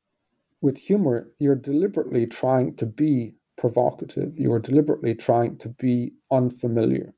[0.61, 7.13] with humor, you're deliberately trying to be provocative, you're deliberately trying to be unfamiliar,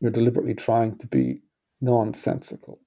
[0.00, 1.42] you're deliberately trying to be
[1.80, 2.80] nonsensical.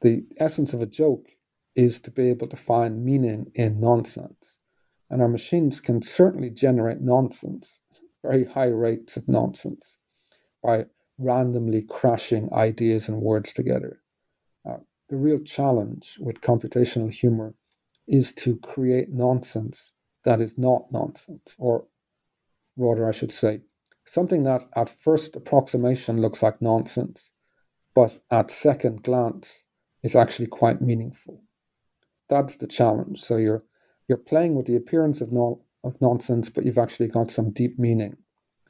[0.00, 1.28] The essence of a joke
[1.74, 4.58] is to be able to find meaning in nonsense.
[5.10, 7.80] And our machines can certainly generate nonsense,
[8.22, 9.98] very high rates of nonsense,
[10.62, 10.86] by
[11.18, 14.00] randomly crashing ideas and words together.
[14.68, 17.54] Uh, the real challenge with computational humor
[18.06, 19.92] is to create nonsense
[20.24, 21.86] that is not nonsense, or
[22.76, 23.60] rather, I should say,
[24.04, 27.32] something that at first approximation looks like nonsense,
[27.94, 29.64] but at second glance
[30.02, 31.42] is actually quite meaningful.
[32.28, 33.20] That's the challenge.
[33.20, 33.64] So you're
[34.08, 37.78] you're playing with the appearance of non, of nonsense, but you've actually got some deep
[37.78, 38.16] meaning.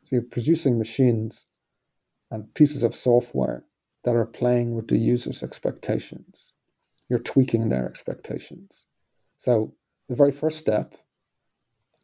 [0.05, 1.46] So you're producing machines
[2.33, 3.62] and pieces of software
[4.05, 6.55] that are playing with the user's expectations.
[7.09, 8.87] You're tweaking their expectations.
[9.37, 9.75] So
[10.09, 10.95] the very first step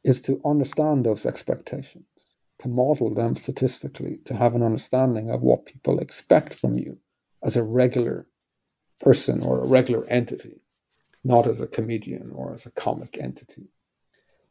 [0.05, 5.65] is to understand those expectations, to model them statistically, to have an understanding of what
[5.65, 6.99] people expect from you
[7.43, 8.27] as a regular
[9.01, 10.61] person or a regular entity,
[11.25, 13.71] not as a comedian or as a comic entity.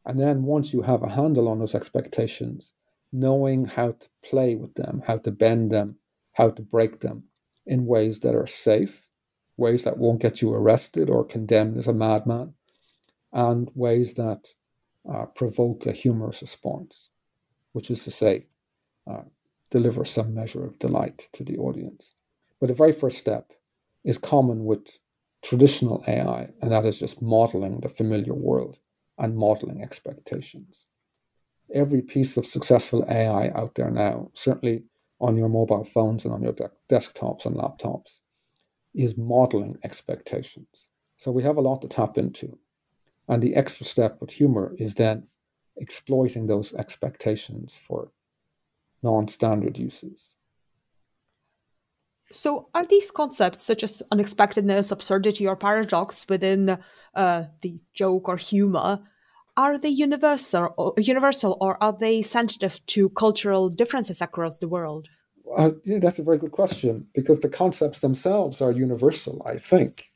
[0.06, 2.74] And then once you have a handle on those expectations,
[3.12, 5.98] knowing how to play with them, how to bend them,
[6.34, 7.24] how to break them
[7.66, 9.08] in ways that are safe,
[9.58, 12.54] ways that won't get you arrested or condemned as a madman,
[13.34, 14.54] and ways that
[15.12, 17.12] uh, provoke a humorous response,
[17.74, 18.46] which is to say,
[19.10, 19.24] uh,
[19.70, 22.14] deliver some measure of delight to the audience.
[22.60, 23.52] But the very first step
[24.04, 25.00] is common with
[25.42, 28.78] traditional AI, and that is just modeling the familiar world
[29.18, 30.86] and modeling expectations.
[31.74, 34.84] Every piece of successful AI out there now, certainly
[35.20, 38.20] on your mobile phones and on your de- desktops and laptops,
[38.94, 40.90] is modeling expectations.
[41.18, 42.58] So we have a lot to tap into.
[43.28, 45.28] And the extra step with humor is then
[45.76, 48.12] exploiting those expectations for
[49.04, 50.38] non standard uses.
[52.32, 56.78] So, are these concepts such as unexpectedness, absurdity, or paradox within
[57.16, 59.00] uh, the joke or humor?
[59.58, 65.10] Are they universal, or, universal, or are they sensitive to cultural differences across the world?
[65.58, 70.12] Uh, yeah, that's a very good question because the concepts themselves are universal, I think.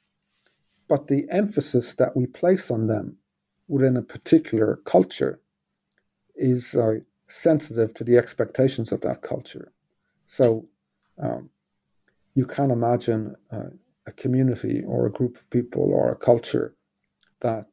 [0.87, 3.17] But the emphasis that we place on them
[3.67, 5.41] within a particular culture
[6.35, 9.71] is uh, sensitive to the expectations of that culture.
[10.27, 10.67] So,
[11.17, 11.49] um,
[12.35, 13.69] you can imagine uh,
[14.05, 16.75] a community or a group of people or a culture
[17.39, 17.67] that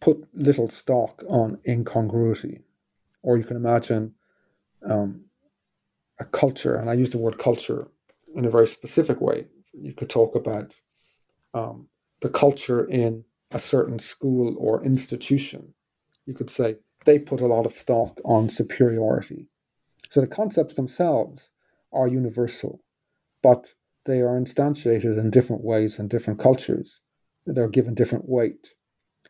[0.00, 2.60] put little stock on incongruity.
[3.22, 4.14] Or you can imagine
[4.84, 5.24] um,
[6.20, 7.88] a culture, and I use the word culture
[8.34, 9.46] in a very specific way.
[9.72, 10.80] You could talk about
[11.54, 11.88] um,
[12.20, 15.74] the culture in a certain school or institution.
[16.26, 19.48] You could say they put a lot of stock on superiority.
[20.10, 21.52] So the concepts themselves
[21.92, 22.80] are universal
[23.46, 23.74] but
[24.06, 27.00] they are instantiated in different ways in different cultures.
[27.46, 28.74] They're given different weight.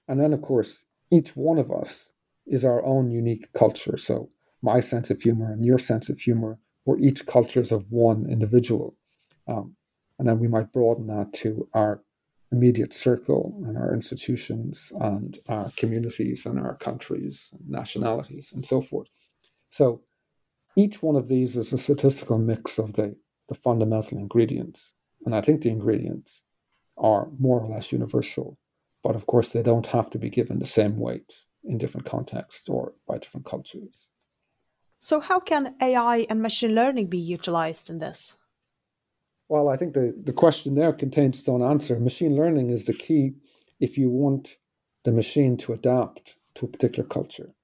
[0.09, 2.13] And then, of course, each one of us
[2.47, 3.97] is our own unique culture.
[3.97, 4.31] So,
[4.63, 8.97] my sense of humor and your sense of humor, we're each cultures of one individual.
[9.47, 9.77] Um,
[10.19, 12.03] and then we might broaden that to our
[12.51, 18.81] immediate circle and our institutions and our communities and our countries and nationalities and so
[18.81, 19.09] forth.
[19.71, 20.03] So,
[20.77, 23.17] each one of these is a statistical mix of the
[23.49, 24.95] the fundamental ingredients.
[25.25, 26.45] And I think the ingredients
[26.97, 28.59] are more or less universal,
[29.07, 32.69] but of course, they don't have to be given the same weight in different contexts
[32.69, 34.09] or by different cultures.
[34.99, 38.37] So, how can AI and machine learning be utilized in this?
[39.49, 42.01] Well, I think the, the question there contains its own answer.
[42.01, 43.35] Machine learning is the key
[43.79, 44.57] if you want
[45.05, 47.55] the machine to adapt to a particular culture.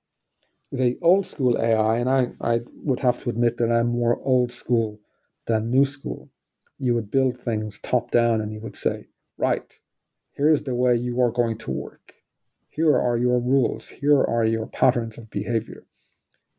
[0.70, 4.52] The old school AI, and I, I would have to admit that I'm more old
[4.52, 5.00] school
[5.46, 6.30] than new school.
[6.78, 9.76] You would build things top down and you would say, right,
[10.32, 12.14] here's the way you are going to work.
[12.68, 13.88] Here are your rules.
[13.88, 15.84] Here are your patterns of behavior.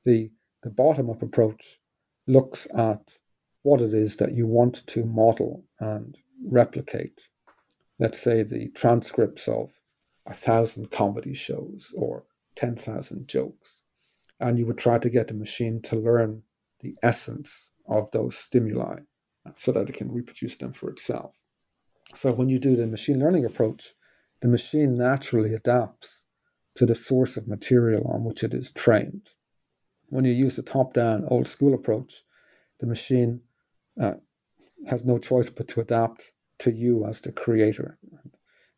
[0.04, 0.32] The,
[0.62, 1.80] the bottom up approach
[2.28, 3.18] looks at
[3.64, 7.30] what it is that you want to model and replicate.
[7.98, 9.80] Let's say the transcripts of
[10.26, 13.82] a thousand comedy shows or 10,000 jokes.
[14.40, 16.44] And you would try to get the machine to learn
[16.82, 19.00] the essence of those stimuli
[19.56, 21.43] so that it can reproduce them for itself.
[22.14, 23.94] So when you do the machine learning approach,
[24.42, 26.26] the machine naturally adapts
[26.76, 29.30] to the source of material on which it is trained.
[30.10, 32.24] When you use the top down old school approach,
[32.80, 33.42] the machine
[34.00, 34.16] uh,
[34.88, 37.98] has no choice but to adapt to you as the creator.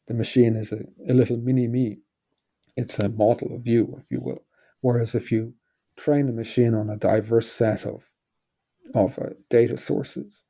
[0.07, 1.99] The machine is a, a little mini me.
[2.77, 4.45] It's a model of you, if you will.
[4.81, 5.55] Whereas if you
[5.97, 8.11] train the machine on a diverse set of,
[8.93, 10.43] of uh, data sources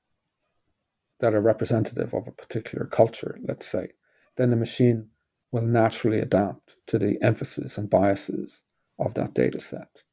[1.19, 3.89] that are representative of a particular culture, let's say,
[4.37, 5.09] then the machine
[5.51, 8.63] will naturally adapt to the emphasis and biases
[8.99, 10.03] of that data set.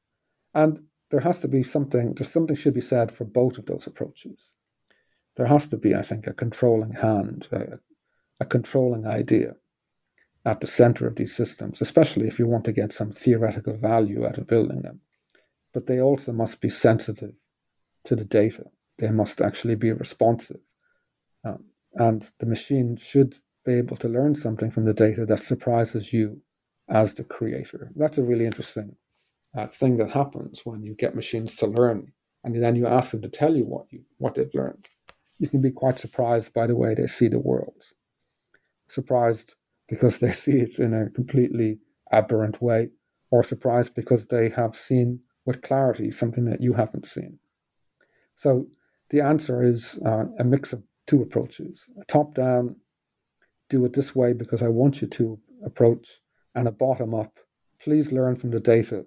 [0.55, 3.87] And there has to be something, there's something should be said for both of those
[3.87, 4.55] approaches.
[5.37, 7.81] There has to be, I think, a controlling hand, a,
[8.41, 9.57] a controlling idea
[10.45, 14.27] at the center of these systems, especially if you want to get some theoretical value
[14.27, 15.01] out of building them.
[15.73, 17.35] But they also must be sensitive
[18.05, 18.65] to the data.
[18.99, 20.61] They must actually be responsive.
[21.95, 26.41] And the machine should be able to learn something from the data that surprises you
[26.89, 27.91] as the creator.
[27.97, 28.97] That's a really interesting
[29.57, 32.13] uh, thing that happens when you get machines to learn,
[32.45, 34.89] and then you ask them to tell you what you what they've learned.
[35.39, 37.83] You can be quite surprised by the way they see the world.
[38.89, 39.55] Surprised
[39.89, 41.79] because they see it in a completely
[42.11, 42.91] aberrant way,
[43.31, 47.39] or surprised because they have seen with clarity something that you haven't seen.
[48.35, 48.67] So
[49.11, 52.77] the answer is uh, a mix of two approaches: a top-down
[53.69, 56.21] do it this way because I want you to approach,
[56.55, 57.39] and a bottom up.
[57.81, 59.07] Please learn from the data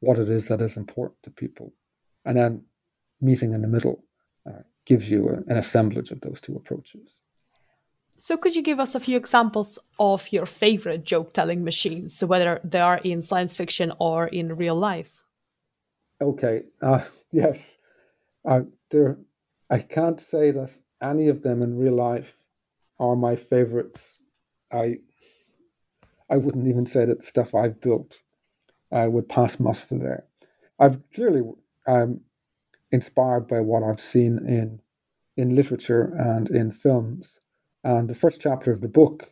[0.00, 1.72] what it is that is important to people.
[2.24, 2.64] And then
[3.20, 4.04] meeting in the middle
[4.46, 7.22] uh, gives you a, an assemblage of those two approaches.
[8.16, 12.60] So, could you give us a few examples of your favorite joke telling machines, whether
[12.62, 15.22] they are in science fiction or in real life?
[16.20, 17.02] Okay, uh,
[17.32, 17.78] yes.
[18.44, 19.18] Uh, there,
[19.68, 22.40] I can't say that any of them in real life
[22.98, 24.20] are my favorites.
[24.72, 24.96] I
[26.30, 28.20] I wouldn't even say that stuff I've built
[28.90, 30.24] uh, would pass muster there.
[30.78, 31.42] I've clearly
[31.86, 32.20] um,
[32.90, 34.80] inspired by what I've seen in
[35.36, 37.40] in literature and in films.
[37.82, 39.24] And the first chapter of the book,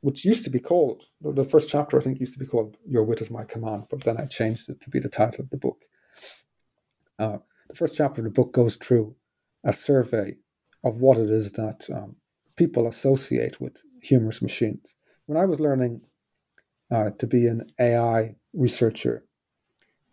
[0.00, 3.04] which used to be called the first chapter, I think used to be called "Your
[3.04, 5.56] Wit Is My Command," but then I changed it to be the title of the
[5.56, 5.84] book.
[7.18, 9.14] Uh, the first chapter of the book goes through
[9.66, 10.36] a survey
[10.84, 12.16] of what it is that um,
[12.56, 14.94] people associate with humorous machines.
[15.26, 16.02] When I was learning
[16.90, 19.24] uh, to be an AI researcher,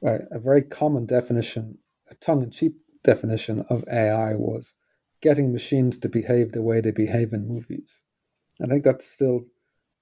[0.06, 1.78] uh, a very common definition,
[2.10, 4.76] a tongue in cheek definition of AI was
[5.22, 8.02] getting machines to behave the way they behave in movies.
[8.62, 9.42] I think that's still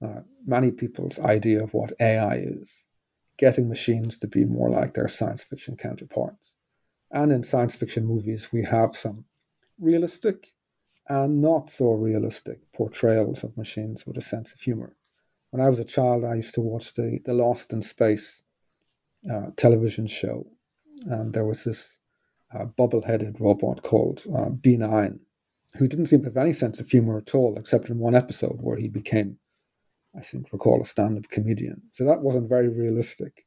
[0.02, 2.86] uh, many people's idea of what AI is
[3.38, 6.54] getting machines to be more like their science fiction counterparts.
[7.10, 9.26] And in science fiction movies, we have some
[9.82, 10.54] realistic
[11.08, 14.96] and not so realistic portrayals of machines with a sense of humor.
[15.50, 18.42] When I was a child, I used to watch the, the Lost in Space
[19.30, 20.46] uh, television show,
[21.04, 21.98] and there was this
[22.54, 25.18] uh, bubble headed robot called uh, B9
[25.76, 28.58] who didn't seem to have any sense of humor at all, except in one episode
[28.60, 29.38] where he became,
[30.16, 31.82] I seem to recall, a stand up comedian.
[31.92, 33.46] So that wasn't very realistic.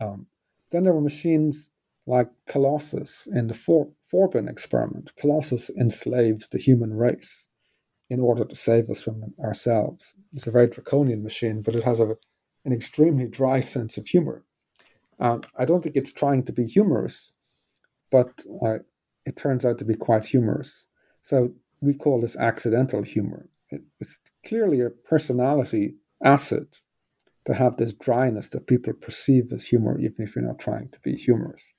[0.00, 0.26] Um,
[0.70, 1.70] then there were machines
[2.06, 7.48] like Colossus in the For- Forbin experiment, Colossus enslaves the human race
[8.10, 10.14] in order to save us from ourselves.
[10.34, 12.16] It's a very draconian machine, but it has a,
[12.64, 14.44] an extremely dry sense of humor.
[15.20, 17.32] Um, I don't think it's trying to be humorous,
[18.10, 18.78] but uh,
[19.24, 20.86] it turns out to be quite humorous.
[21.22, 23.48] So we call this accidental humor.
[23.70, 26.80] It, it's clearly a personality asset
[27.44, 31.00] to have this dryness that people perceive as humor, even if you're not trying to
[31.00, 31.74] be humorous.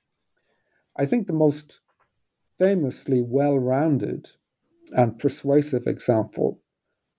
[0.96, 1.80] I think the most
[2.58, 4.30] famously well rounded
[4.96, 6.60] and persuasive example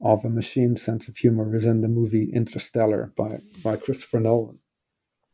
[0.02, 4.60] of a machine sense of humor is in the movie Interstellar by, by Christopher Nolan.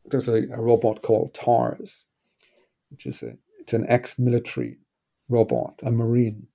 [0.06, 2.06] There's a, a robot called TARS,
[2.90, 4.78] which is a it's an ex-military
[5.28, 6.48] robot, a marine,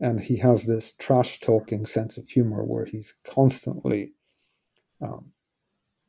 [0.00, 4.12] and he has this trash-talking sense of humor where he's constantly
[5.02, 5.32] um,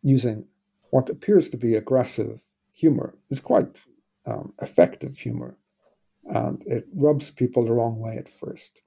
[0.01, 0.45] using
[0.91, 2.41] what appears to be aggressive
[2.71, 3.15] humor.
[3.29, 3.81] It's quite
[4.25, 5.57] um, effective humor,
[6.25, 8.81] and it rubs people the wrong way at first.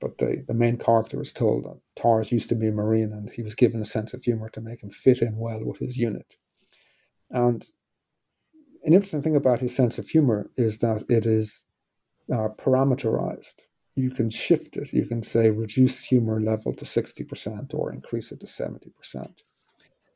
[0.00, 3.28] But the, the main character is told that Tars used to be a Marine and
[3.30, 5.98] he was given a sense of humor to make him fit in well with his
[5.98, 6.36] unit.
[7.30, 7.66] And
[8.84, 11.64] an interesting thing about his sense of humor is that it is
[12.32, 13.66] uh, parameterized.
[13.96, 14.92] you can shift it.
[14.92, 19.42] You can say reduce humor level to 60% or increase it to 70%.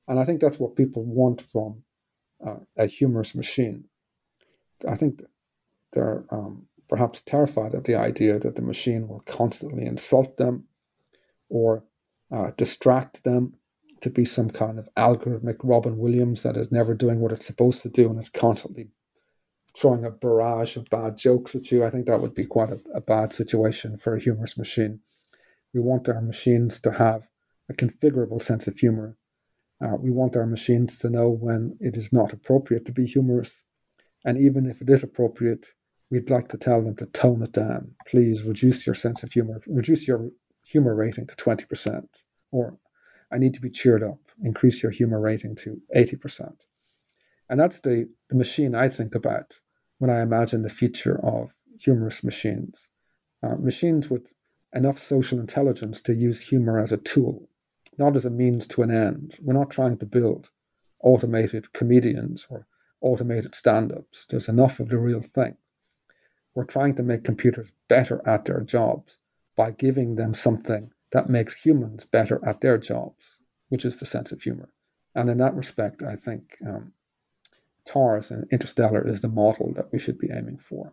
[0.09, 1.83] And I think that's what people want from
[2.47, 3.85] uh, a humorous machine.
[4.89, 5.23] I think
[5.93, 10.65] they're um, perhaps terrified of the idea that the machine will constantly insult them
[11.49, 11.85] or
[12.33, 13.55] uh, distract them
[14.01, 17.83] to be some kind of algorithmic Robin Williams that is never doing what it's supposed
[17.83, 18.91] to do and is constantly
[19.77, 21.85] throwing a barrage of bad jokes at you.
[21.85, 25.01] I think that would be quite a, a bad situation for a humorous machine.
[25.73, 27.29] We want our machines to have
[27.69, 29.17] a configurable sense of humor.
[29.85, 33.65] Uh, we want our machines to know when it is not appropriate to be humorous.
[34.25, 35.75] And even if it is appropriate,
[36.11, 37.95] we'd like to tell them to tone it down.
[38.07, 40.31] Please reduce your sense of humor, reduce your
[40.65, 42.07] humor rating to 20%.
[42.51, 42.79] Or
[43.33, 46.55] I need to be cheered up, increase your humor rating to 80%.
[47.51, 49.61] And that's the, the machine I think about
[49.99, 52.89] when I imagine the future of humorous machines.
[53.43, 54.33] Uh, machines with
[54.73, 57.49] enough social intelligence to use humor as a tool,
[57.99, 59.39] not as a means to an end.
[59.43, 60.51] We're not trying to build
[61.01, 62.67] automated comedians or
[63.05, 64.27] automated stand ups.
[64.27, 65.57] There's enough of the real thing.
[66.55, 69.21] We're trying to make computers better at their jobs
[69.57, 74.33] by giving them something that makes humans better at their jobs, which is the sense
[74.33, 74.71] of humor.
[75.15, 76.93] And in that respect, I think um,
[77.85, 80.93] TARS and Interstellar is the model that we should be aiming for.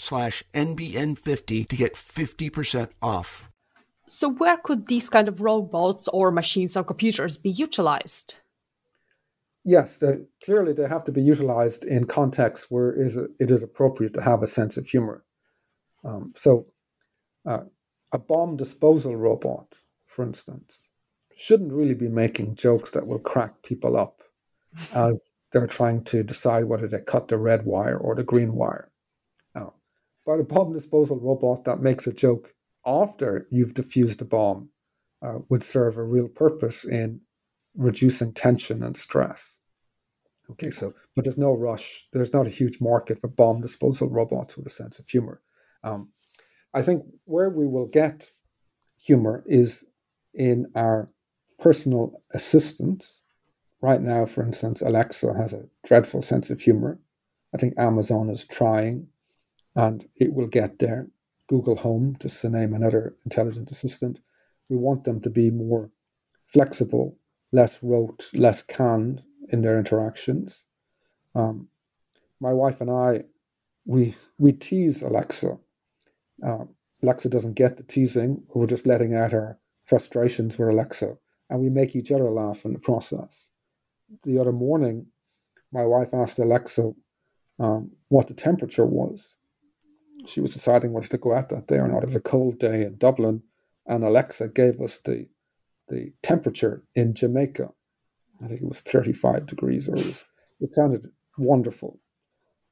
[0.01, 3.49] slash NBN50 to get 50% off.
[4.07, 8.35] So where could these kind of robots or machines or computers be utilized?
[9.63, 14.13] Yes, they, clearly they have to be utilized in contexts where is it is appropriate
[14.15, 15.23] to have a sense of humor.
[16.03, 16.65] Um, so,
[17.45, 17.65] uh,
[18.11, 20.89] a bomb disposal robot, for instance,
[21.35, 24.23] shouldn't really be making jokes that will crack people up
[24.93, 28.90] as they're trying to decide whether they cut the red wire or the green wire
[30.39, 32.53] a bomb disposal robot that makes a joke
[32.85, 34.69] after you've defused a bomb
[35.21, 37.21] uh, would serve a real purpose in
[37.75, 39.57] reducing tension and stress.
[40.49, 42.07] Okay, so, but there's no rush.
[42.11, 45.41] There's not a huge market for bomb disposal robots with a sense of humor.
[45.83, 46.09] Um,
[46.73, 48.31] I think where we will get
[48.97, 49.85] humor is
[50.33, 51.09] in our
[51.59, 53.23] personal assistants.
[53.81, 56.99] Right now, for instance, Alexa has a dreadful sense of humor.
[57.53, 59.07] I think Amazon is trying
[59.75, 61.07] and it will get there.
[61.47, 64.21] Google Home, just to name another intelligent assistant,
[64.69, 65.91] we want them to be more
[66.47, 67.17] flexible,
[67.51, 70.65] less rote, less canned in their interactions.
[71.35, 71.67] Um,
[72.39, 73.23] my wife and I,
[73.85, 75.57] we we tease Alexa.
[76.45, 76.65] Uh,
[77.03, 78.43] Alexa doesn't get the teasing.
[78.53, 81.17] We're just letting out our frustrations with Alexa,
[81.49, 83.49] and we make each other laugh in the process.
[84.23, 85.07] The other morning,
[85.71, 86.91] my wife asked Alexa
[87.59, 89.37] um, what the temperature was,
[90.25, 92.03] she was deciding whether to go out that day or not.
[92.03, 93.43] It was a cold day in Dublin,
[93.85, 95.27] and Alexa gave us the
[95.87, 97.69] the temperature in Jamaica.
[98.41, 100.25] I think it was 35 degrees, or it, was,
[100.61, 101.07] it sounded
[101.37, 101.99] wonderful.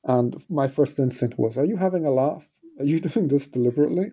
[0.05, 2.49] And my first instinct was, Are you having a laugh?
[2.79, 4.11] Are you doing this deliberately?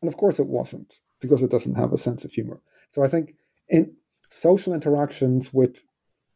[0.00, 2.60] And of course, it wasn't, because it doesn't have a sense of humor.
[2.88, 3.34] So I think
[3.68, 3.94] in
[4.28, 5.84] social interactions with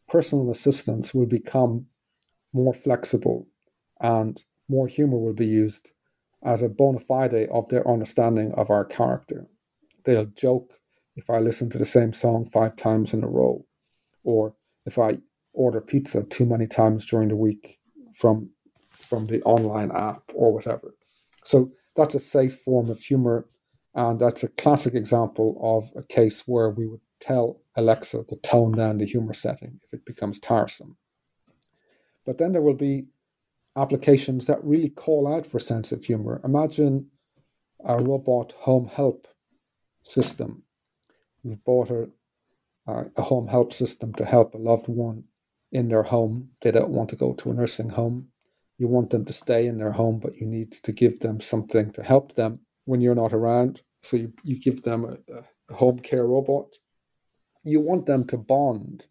[0.08, 1.86] personal assistants will become
[2.52, 3.48] more flexible
[4.00, 5.90] and more humor will be used
[6.44, 9.46] as a bona fide of their understanding of our character.
[10.04, 10.74] They'll joke
[11.16, 13.64] if I listen to the same song five times in a row,
[14.22, 15.18] or if I
[15.52, 17.78] order pizza too many times during the week
[18.14, 18.50] from
[18.90, 20.94] from the online app or whatever.
[21.44, 23.48] So that's a safe form of humor,
[23.94, 28.72] and that's a classic example of a case where we would tell Alexa to tone
[28.72, 30.96] down the humor setting if it becomes tiresome.
[32.24, 33.06] But then there will be
[33.76, 36.40] applications that really call out for sense of humor.
[36.44, 37.08] Imagine
[37.84, 39.28] a robot home help
[40.02, 40.62] system.
[41.42, 42.08] You've bought a,
[42.86, 45.24] a home help system to help a loved one
[45.72, 46.50] in their home.
[46.62, 48.28] They don't want to go to a nursing home.
[48.78, 51.92] You want them to stay in their home, but you need to give them something
[51.92, 53.82] to help them when you're not around.
[54.02, 55.34] So you, you give them a,
[55.72, 56.74] a home care robot.
[57.64, 59.06] You want them to bond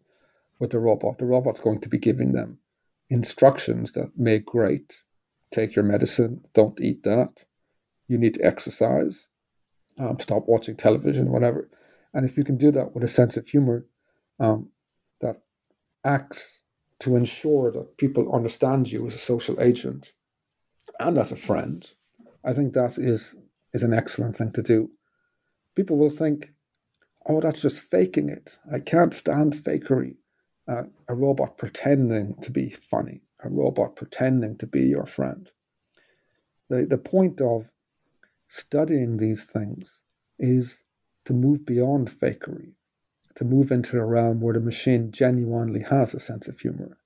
[0.58, 1.18] with the robot.
[1.18, 2.58] The robot's going to be giving them
[3.10, 5.02] instructions that make great.
[5.50, 7.44] Take your medicine, don't eat that.
[8.08, 9.28] You need to exercise,
[9.98, 11.68] um, stop watching television, whatever.
[12.12, 13.86] And if you can do that with a sense of humor
[14.40, 14.70] um,
[15.20, 15.42] that
[16.04, 16.62] acts
[17.00, 20.12] to ensure that people understand you as a social agent
[20.98, 21.88] and as a friend,
[22.44, 23.36] I think that is
[23.72, 24.90] is an excellent thing to do.
[25.74, 26.54] People will think,
[27.26, 28.58] "Oh, that's just faking it.
[28.72, 30.16] I can't stand fakery."
[30.68, 35.52] Uh, a robot pretending to be funny, a robot pretending to be your friend.
[36.68, 37.70] The the point of
[38.48, 40.02] studying these things
[40.38, 40.84] is
[41.24, 42.72] to move beyond fakery,
[43.36, 46.98] to move into a realm where the machine genuinely has a sense of humor.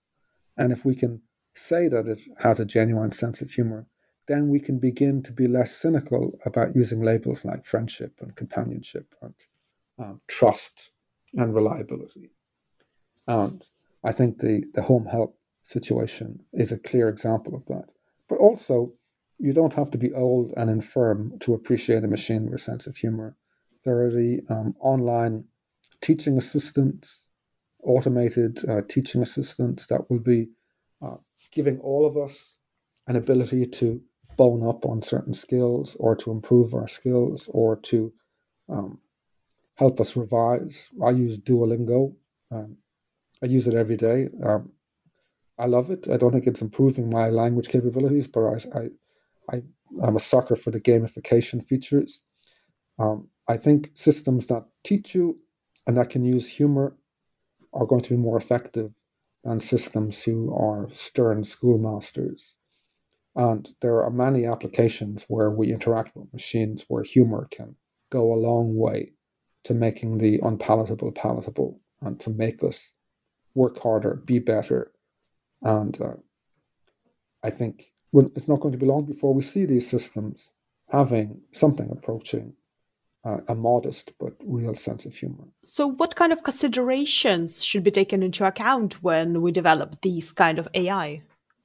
[0.56, 1.22] And if we can
[1.54, 3.86] say that it has a genuine sense of humor,
[4.26, 9.14] then we can begin to be less cynical about using labels like friendship and companionship
[9.22, 9.34] and
[9.98, 10.92] um, trust
[11.34, 12.30] and reliability.
[13.30, 13.64] And
[14.02, 17.84] I think the, the home help situation is a clear example of that.
[18.28, 18.92] But also,
[19.38, 22.88] you don't have to be old and infirm to appreciate a machine with a sense
[22.88, 23.36] of humor.
[23.84, 25.44] There are the um, online
[26.00, 27.28] teaching assistants,
[27.84, 30.48] automated uh, teaching assistants that will be
[31.00, 31.18] uh,
[31.52, 32.56] giving all of us
[33.06, 34.02] an ability to
[34.36, 38.12] bone up on certain skills or to improve our skills or to
[38.68, 38.98] um,
[39.76, 40.90] help us revise.
[41.00, 42.16] I use Duolingo.
[42.50, 42.76] Um,
[43.42, 44.28] I use it every day.
[44.42, 44.72] Um,
[45.58, 46.08] I love it.
[46.08, 50.56] I don't think it's improving my language capabilities, but I, I, I am a sucker
[50.56, 52.20] for the gamification features.
[52.98, 55.38] Um, I think systems that teach you
[55.86, 56.96] and that can use humor
[57.72, 58.94] are going to be more effective
[59.44, 62.56] than systems who are stern schoolmasters.
[63.34, 67.76] And there are many applications where we interact with machines where humor can
[68.10, 69.12] go a long way
[69.64, 72.92] to making the unpalatable palatable and to make us
[73.54, 74.92] work harder, be better.
[75.62, 76.14] And uh,
[77.42, 80.52] I think it's not going to be long before we see these systems
[80.88, 82.54] having something approaching
[83.24, 85.44] uh, a modest but real sense of humor.
[85.64, 90.58] So, what kind of considerations should be taken into account when we develop these kind
[90.58, 91.22] of AI?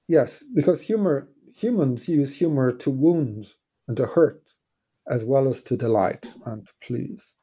[0.07, 3.53] Yes, because humor humans use humor to wound
[3.87, 4.53] and to hurt,
[5.09, 7.35] as well as to delight and to please.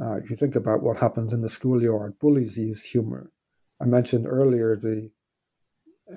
[0.00, 3.31] Uh, if you think about what happens in the schoolyard, bullies use humor.
[3.82, 5.10] I mentioned earlier the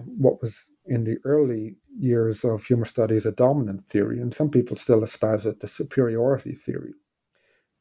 [0.05, 4.77] what was in the early years of humor studies a dominant theory, and some people
[4.77, 6.93] still espouse it, the superiority theory.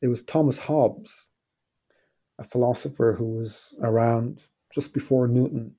[0.00, 1.28] It was Thomas Hobbes,
[2.38, 5.74] a philosopher who was around just before Newton,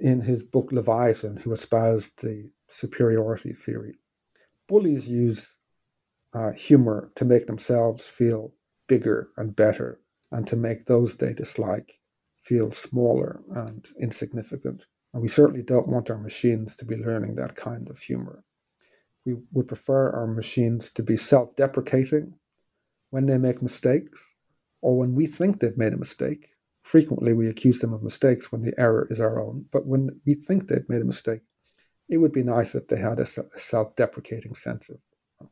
[0.00, 3.98] in his book Leviathan, who espoused the superiority theory.
[4.68, 5.58] Bullies use
[6.32, 8.54] uh, humor to make themselves feel
[8.86, 10.00] bigger and better
[10.30, 12.00] and to make those they dislike
[12.44, 14.86] feel smaller and insignificant.
[15.12, 18.44] And we certainly don't want our machines to be learning that kind of humor.
[19.24, 22.34] We would prefer our machines to be self deprecating
[23.10, 24.34] when they make mistakes
[24.82, 26.48] or when we think they've made a mistake.
[26.82, 30.34] Frequently, we accuse them of mistakes when the error is our own, but when we
[30.34, 31.40] think they've made a mistake,
[32.10, 34.98] it would be nice if they had a self deprecating sense of,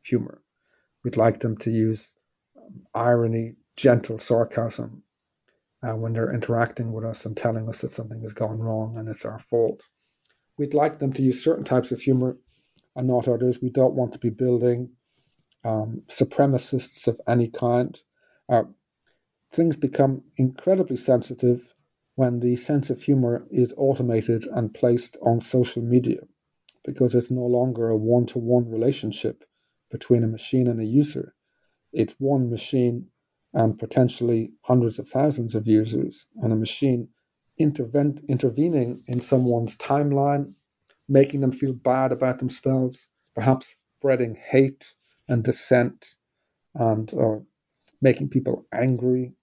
[0.03, 0.41] humor.
[1.03, 2.13] We'd like them to use
[2.57, 5.02] um, irony, gentle sarcasm
[5.83, 9.09] uh, when they're interacting with us and telling us that something has gone wrong and
[9.09, 9.83] it's our fault.
[10.57, 12.37] We'd like them to use certain types of humor
[12.95, 13.61] and not others.
[13.61, 14.91] We don't want to be building
[15.65, 17.99] um, supremacists of any kind.
[18.47, 18.63] Uh,
[19.51, 21.73] things become incredibly sensitive
[22.15, 26.19] when the sense of humor is automated and placed on social media
[26.85, 29.43] because it's no longer a one to one relationship
[29.89, 31.33] between a machine and a user.
[31.91, 33.07] It's one machine
[33.53, 37.09] and potentially hundreds of thousands of users and a machine
[37.59, 40.53] interven- intervening in someone's timeline,
[41.07, 44.95] making them feel bad about themselves, perhaps spreading hate
[45.27, 46.15] and dissent
[46.75, 47.37] and uh,
[48.01, 49.33] making people angry,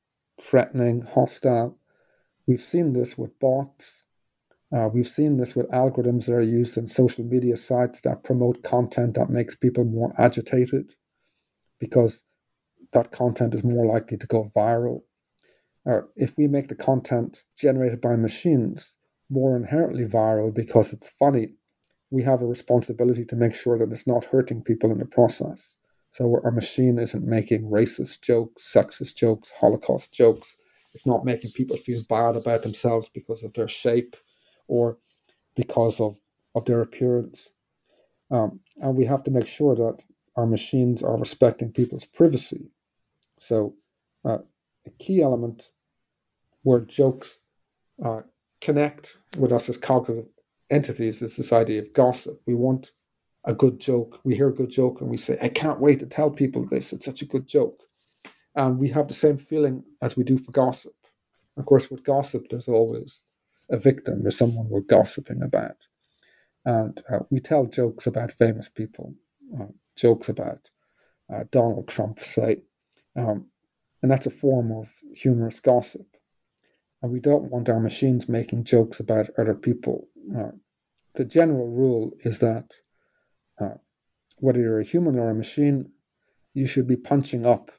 [0.41, 1.79] threatening, hostile.
[2.47, 4.05] We've seen this with bots.
[4.73, 8.63] Uh, we've seen this with algorithms that are used in social media sites that promote
[8.63, 10.95] content that makes people more agitated
[11.79, 12.25] because
[12.93, 15.03] that content is more likely to go viral.
[15.85, 18.97] Or if we make the content generated by machines
[19.31, 21.55] more inherently viral because it's funny,
[22.11, 25.77] we have a responsibility to make sure that it's not hurting people in the process.
[26.11, 30.57] So our machine isn't making racist jokes, sexist jokes, Holocaust jokes.
[30.93, 34.17] It's not making people feel bad about themselves because of their shape
[34.67, 34.99] or
[35.55, 36.19] because of,
[36.57, 37.53] of their appearance.
[38.31, 40.05] Um, and we have to make sure that
[40.37, 42.71] our machines are respecting people's privacy.
[43.41, 43.75] So,
[44.25, 44.39] uh,
[44.87, 45.71] a key element
[46.63, 47.41] where jokes
[48.05, 48.21] uh,
[48.61, 50.27] connect with us as cognitive
[50.71, 52.41] entities is this idea of gossip.
[52.47, 52.93] We want
[53.45, 54.21] a good joke.
[54.25, 56.93] We hear a good joke and we say, I can't wait to tell people this.
[56.93, 57.83] It's such a good joke.
[58.55, 60.93] And we have the same feeling as we do for gossip.
[61.57, 63.23] Of course, with gossip, there's always
[63.71, 65.87] a victim, there's someone we're gossiping about.
[66.67, 69.15] And uh, we tell jokes about famous people,
[69.59, 69.67] uh,
[69.97, 70.71] jokes about
[71.33, 72.63] uh, Donald Trump, say.
[73.21, 73.47] Um,
[74.03, 76.07] and that's a form of humorous gossip.
[77.03, 80.09] And we don't want our machines making jokes about other people.
[80.37, 80.53] Uh,
[81.15, 82.75] the general rule is that
[83.61, 83.75] uh,
[84.39, 85.91] whether you're a human or a machine,
[86.55, 87.71] you should be punching up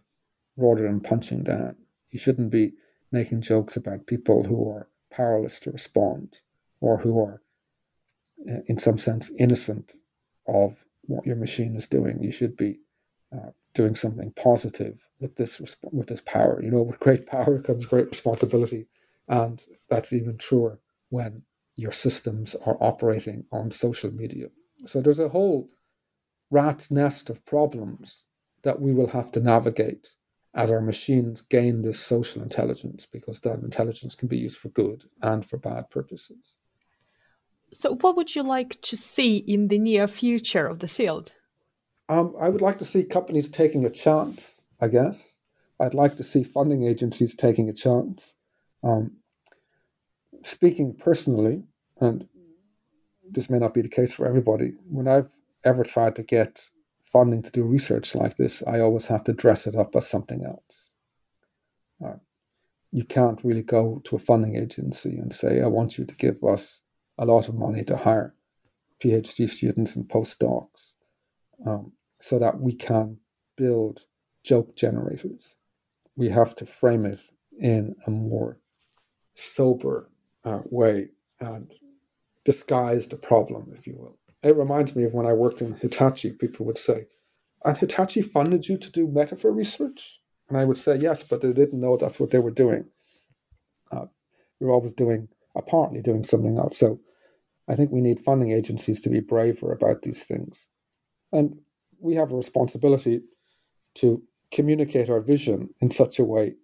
[0.58, 1.76] rather than punching down.
[2.10, 2.74] You shouldn't be
[3.12, 6.40] making jokes about people who are powerless to respond
[6.80, 7.42] or who are,
[8.50, 9.96] uh, in some sense, innocent
[10.48, 12.22] of what your machine is doing.
[12.22, 12.80] You should be
[13.34, 15.60] uh, doing something positive with this
[15.92, 16.62] with this power.
[16.62, 18.88] You know, with great power comes great responsibility,
[19.28, 20.80] and that's even truer
[21.10, 21.44] when
[21.76, 24.48] your systems are operating on social media.
[24.86, 25.70] So there's a whole
[26.50, 28.28] rat's nest of problems
[28.64, 30.16] that we will have to navigate
[30.54, 35.06] as our machines gain this social intelligence, because that intelligence can be used for good
[35.22, 36.58] and for bad purposes.
[37.74, 41.32] So, what would you like to see in the near future of the field?
[42.12, 45.38] Um, I would like to see companies taking a chance, I guess.
[45.80, 48.36] I'd like to see funding agencies taking a chance.
[48.84, 49.12] Um,
[50.44, 51.64] speaking personally,
[52.02, 52.28] and
[53.30, 55.34] this may not be the case for everybody, when I've
[55.64, 56.70] ever tried to get
[57.02, 60.44] funding to do research like this, I always have to dress it up as something
[60.44, 60.94] else.
[62.06, 62.18] Uh,
[62.92, 66.44] you can't really go to a funding agency and say, I want you to give
[66.44, 66.82] us
[67.18, 68.36] a lot of money to hire
[69.02, 70.96] PhD students and postdocs
[71.66, 73.18] um, so that we can
[73.58, 74.06] build
[74.44, 75.58] joke generators.
[76.16, 77.20] We have to frame it
[77.60, 78.60] in a more
[79.34, 80.10] sober
[80.44, 81.10] uh, way
[81.40, 81.74] and
[82.46, 84.18] disguise the problem, if you will.
[84.44, 87.08] It reminds me of when I worked in Hitachi, people would say,
[87.64, 90.20] and Hitachi funded you to do metaphor research?
[90.50, 92.86] And I would say, yes, but they didn't know that's what they were doing.
[93.92, 94.06] Uh,
[94.60, 96.78] you're always doing, apparently doing something else.
[96.78, 97.00] So
[97.68, 100.70] I think we need funding agencies to be braver about these things.
[101.32, 101.60] And
[102.02, 103.22] we have a responsibility
[103.96, 106.56] to communicate our vision in such a way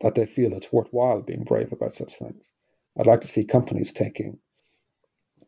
[0.00, 2.52] that they feel it's worthwhile being brave about such things.
[2.98, 4.38] I'd like to see companies taking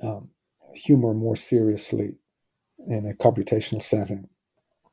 [0.03, 0.31] um,
[0.75, 2.17] humor more seriously
[2.87, 4.29] in a computational setting.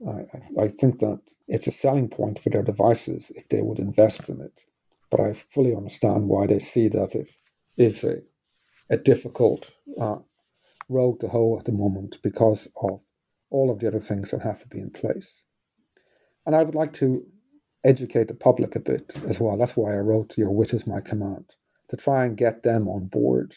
[0.08, 4.30] I, I think that it's a selling point for their devices if they would invest
[4.30, 4.66] in it.
[5.10, 7.30] But I fully understand why they see that it
[7.78, 8.22] is a,
[8.90, 10.18] a difficult uh,
[10.90, 13.05] road to hoe at the moment because of
[13.56, 15.46] all of the other things that have to be in place.
[16.46, 17.26] And I would like to
[17.84, 19.58] educate the public a bit as well.
[19.58, 21.56] That's why I wrote Your Wit is My Command,
[21.90, 23.56] to try and get them on board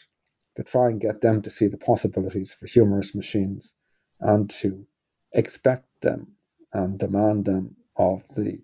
[0.59, 3.75] to try and get them to see the possibilities for humorous machines
[4.19, 4.85] and to
[5.31, 6.33] expect them
[6.73, 8.59] and demand them of the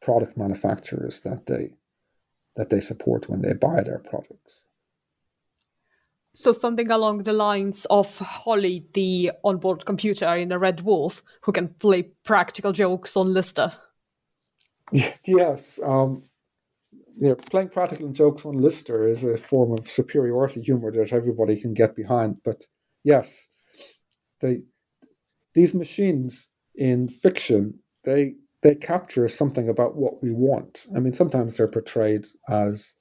[0.00, 1.74] product manufacturers that they
[2.56, 4.66] that they support when they buy their products.
[6.32, 11.52] So something along the lines of Holly, the onboard computer in a Red Dwarf, who
[11.52, 13.72] can play practical jokes on Lister.
[15.24, 16.24] Yes, um,
[17.20, 21.60] you know, playing practical jokes on Lister is a form of superiority humor that everybody
[21.60, 22.38] can get behind.
[22.44, 22.66] But
[23.04, 23.46] yes,
[24.40, 24.62] they
[25.54, 30.86] these machines in fiction they they capture something about what we want.
[30.94, 32.94] I mean, sometimes they're portrayed as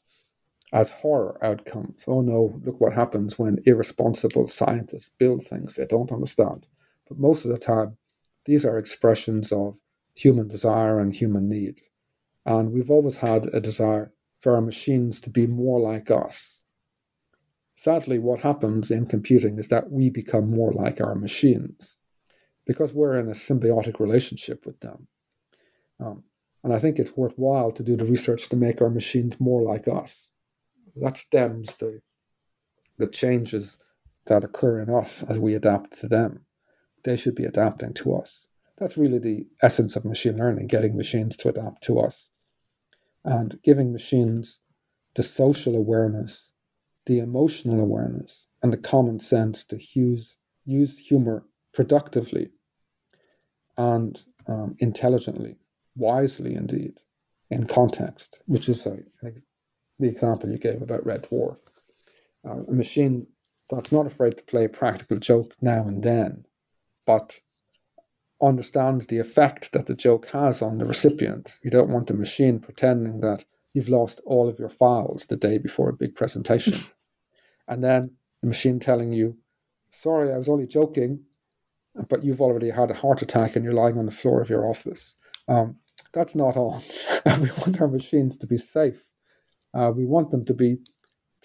[0.71, 2.05] as horror outcomes.
[2.07, 6.67] Oh no, look what happens when irresponsible scientists build things they don't understand.
[7.07, 7.97] But most of the time,
[8.45, 9.79] these are expressions of
[10.15, 11.81] human desire and human need.
[12.45, 14.11] And we've always had a desire
[14.41, 16.63] for our machines to be more like us.
[17.75, 21.97] Sadly, what happens in computing is that we become more like our machines
[22.65, 25.07] because we're in a symbiotic relationship with them.
[25.99, 26.23] Um,
[26.63, 29.87] and I think it's worthwhile to do the research to make our machines more like
[29.87, 30.31] us.
[31.01, 32.01] That stems the,
[32.97, 33.77] the changes
[34.25, 36.45] that occur in us as we adapt to them.
[37.03, 38.47] They should be adapting to us.
[38.77, 42.29] That's really the essence of machine learning, getting machines to adapt to us
[43.25, 44.59] and giving machines
[45.15, 46.53] the social awareness,
[47.05, 52.51] the emotional awareness, and the common sense to use, use humor productively
[53.77, 55.57] and um, intelligently,
[55.95, 56.99] wisely indeed,
[57.49, 58.99] in context, which is a,
[59.99, 61.59] the example you gave about Red Dwarf.
[62.47, 63.27] Uh, a machine
[63.69, 66.45] that's not afraid to play a practical joke now and then,
[67.05, 67.39] but
[68.41, 71.57] understands the effect that the joke has on the recipient.
[71.61, 73.43] You don't want a machine pretending that
[73.73, 76.73] you've lost all of your files the day before a big presentation.
[77.67, 79.37] and then the machine telling you,
[79.91, 81.25] sorry, I was only joking,
[82.07, 84.69] but you've already had a heart attack and you're lying on the floor of your
[84.69, 85.15] office.
[85.47, 85.75] Um,
[86.13, 86.81] that's not on.
[87.25, 89.03] we want our machines to be safe.
[89.73, 90.77] Uh, we want them to be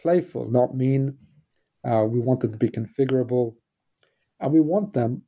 [0.00, 1.16] playful, not mean.
[1.84, 3.54] Uh, we want them to be configurable.
[4.40, 5.22] And we want them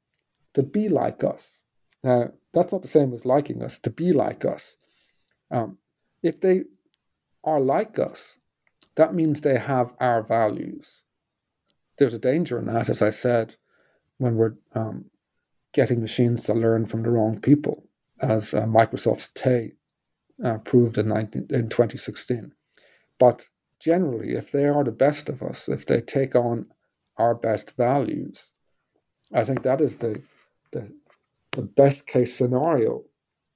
[0.55, 1.63] to be like us.
[2.03, 4.77] Now, that's not the same as liking us, to be like us.
[5.51, 5.79] Um,
[6.23, 6.63] if they
[7.45, 8.39] are like us,
[8.97, 11.03] that means they have our values.
[11.99, 13.57] There's a danger in that, as I said,
[14.19, 15.07] when we're um,
[15.73, 17.89] getting machines to learn from the wrong people,
[18.21, 19.73] as uh, Microsoft's Tay
[20.43, 22.53] uh, proved in, 19, in 2016.
[23.19, 23.47] But
[23.81, 26.67] generally, if they are the best of us, if they take on
[27.17, 28.53] our best values,
[29.33, 30.23] I think that is the,
[30.73, 30.93] the,
[31.53, 33.05] the best case scenario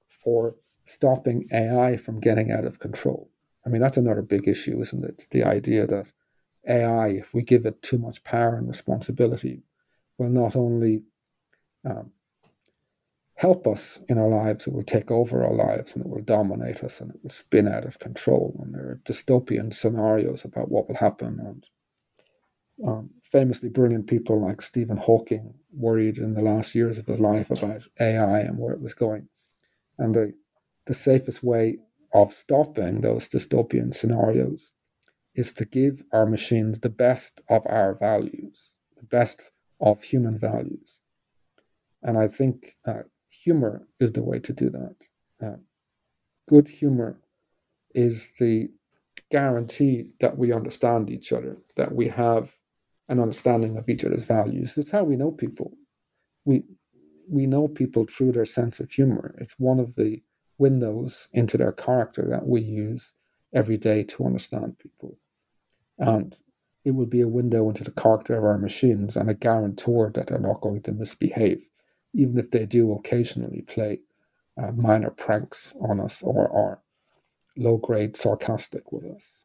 [0.08, 3.30] for stopping AI from getting out of control.
[3.64, 5.26] I mean, that's another big issue, isn't it?
[5.30, 6.12] The idea that
[6.66, 9.62] AI, if we give it too much power and responsibility,
[10.18, 11.02] will not only
[11.84, 12.12] um,
[13.40, 16.84] help us in our lives, it will take over our lives and it will dominate
[16.84, 18.54] us and it will spin out of control.
[18.62, 21.40] And there are dystopian scenarios about what will happen.
[21.40, 21.68] And
[22.86, 27.50] um, famously brilliant people like Stephen Hawking worried in the last years of his life
[27.50, 29.26] about AI and where it was going.
[29.96, 30.34] And the,
[30.84, 31.78] the safest way
[32.12, 34.74] of stopping those dystopian scenarios
[35.34, 39.40] is to give our machines the best of our values, the best
[39.80, 41.00] of human values.
[42.02, 43.02] And I think uh,
[43.42, 44.96] humor is the way to do that.
[45.42, 45.56] Uh,
[46.48, 47.20] good humor
[47.94, 48.68] is the
[49.30, 52.54] guarantee that we understand each other, that we have
[53.08, 54.76] an understanding of each other's values.
[54.78, 55.72] It's how we know people.
[56.44, 56.64] We
[57.28, 59.36] we know people through their sense of humor.
[59.38, 60.22] It's one of the
[60.58, 63.14] windows into their character that we use
[63.54, 65.16] every day to understand people.
[65.98, 66.36] And
[66.84, 70.26] it will be a window into the character of our machines and a guarantor that
[70.26, 71.68] they're not going to misbehave,
[72.12, 74.00] even if they do occasionally play
[74.60, 76.80] uh, minor pranks on us or are
[77.56, 79.44] low grade sarcastic with us.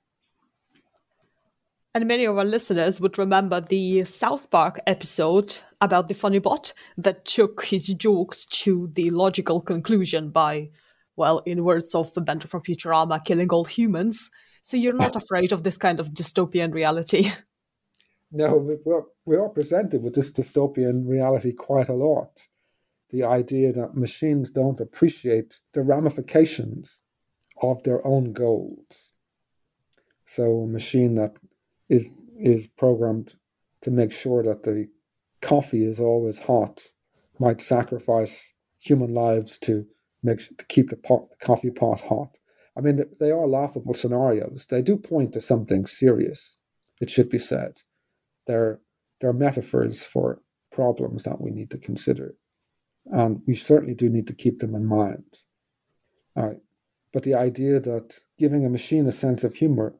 [1.93, 6.73] And many of our listeners would remember the South Park episode about the funny bot
[6.97, 10.71] that took his jokes to the logical conclusion by
[11.15, 14.31] well, in words of the Bender from Futurama, killing all humans.
[14.61, 17.31] So you're not afraid of this kind of dystopian reality.
[18.31, 22.47] No, we're, we are presented with this dystopian reality quite a lot.
[23.09, 27.01] The idea that machines don't appreciate the ramifications
[27.61, 29.13] of their own goals.
[30.25, 31.37] So a machine that
[31.87, 33.35] is is programmed
[33.81, 34.89] to make sure that the
[35.41, 36.81] coffee is always hot
[37.39, 39.87] might sacrifice human lives to
[40.23, 42.37] make to keep the pot, the coffee pot hot.
[42.77, 44.65] I mean, they are laughable scenarios.
[44.69, 46.57] They do point to something serious.
[46.99, 47.81] It should be said.
[48.47, 48.79] They're
[49.21, 50.41] they're metaphors for
[50.71, 52.35] problems that we need to consider,
[53.07, 55.25] and we certainly do need to keep them in mind.
[56.35, 56.61] All right.
[57.13, 59.95] But the idea that giving a machine a sense of humor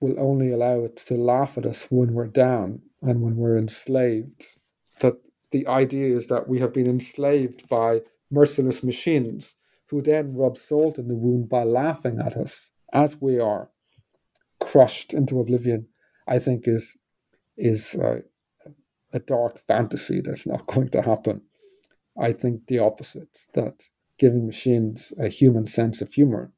[0.00, 4.56] will only allow it to laugh at us when we're down and when we're enslaved,
[5.00, 5.14] that
[5.50, 9.54] the idea is that we have been enslaved by merciless machines
[9.88, 13.70] who then rub salt in the wound by laughing at us as we are
[14.60, 15.86] crushed into oblivion,
[16.26, 16.96] I think is
[17.56, 18.20] is uh,
[19.12, 21.42] a dark fantasy that's not going to happen.
[22.16, 23.88] I think the opposite, that
[24.18, 26.52] giving machines a human sense of humor,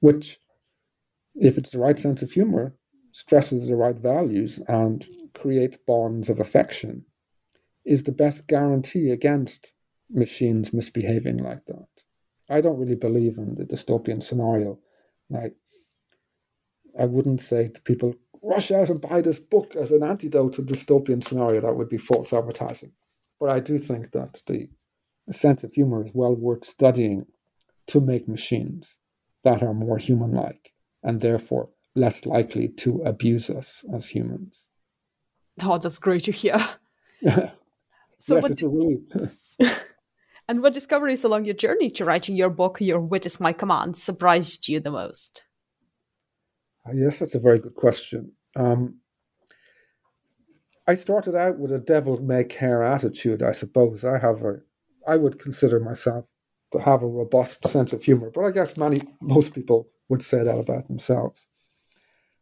[0.00, 0.38] which,
[1.34, 2.74] if it's the right sense of humor,
[3.12, 7.04] stresses the right values and creates bonds of affection,
[7.84, 9.72] is the best guarantee against
[10.08, 11.86] machines misbehaving like that.
[12.48, 14.78] I don't really believe in the dystopian scenario.
[15.28, 15.54] Like,
[16.98, 20.62] I wouldn't say to people, rush out and buy this book as an antidote to
[20.62, 21.60] dystopian scenario.
[21.60, 22.92] That would be false advertising.
[23.40, 24.68] But I do think that the
[25.30, 27.26] sense of humor is well worth studying
[27.86, 28.98] to make machines
[29.42, 30.72] that are more human like
[31.02, 34.68] and therefore less likely to abuse us as humans.
[35.62, 36.58] Oh, that's great to hear.
[38.18, 39.00] so yes, it's a relief.
[40.50, 43.96] And what discoveries along your journey to writing your book, Your Wit is My Command,
[43.96, 45.44] surprised you the most?
[46.84, 48.32] Uh, yes, that's a very good question.
[48.56, 48.96] Um,
[50.90, 54.04] I started out with a devil may care attitude, I suppose.
[54.04, 54.60] I have a,
[55.06, 56.26] I would consider myself
[56.72, 60.42] to have a robust sense of humor, but I guess many most people would say
[60.42, 61.46] that about themselves.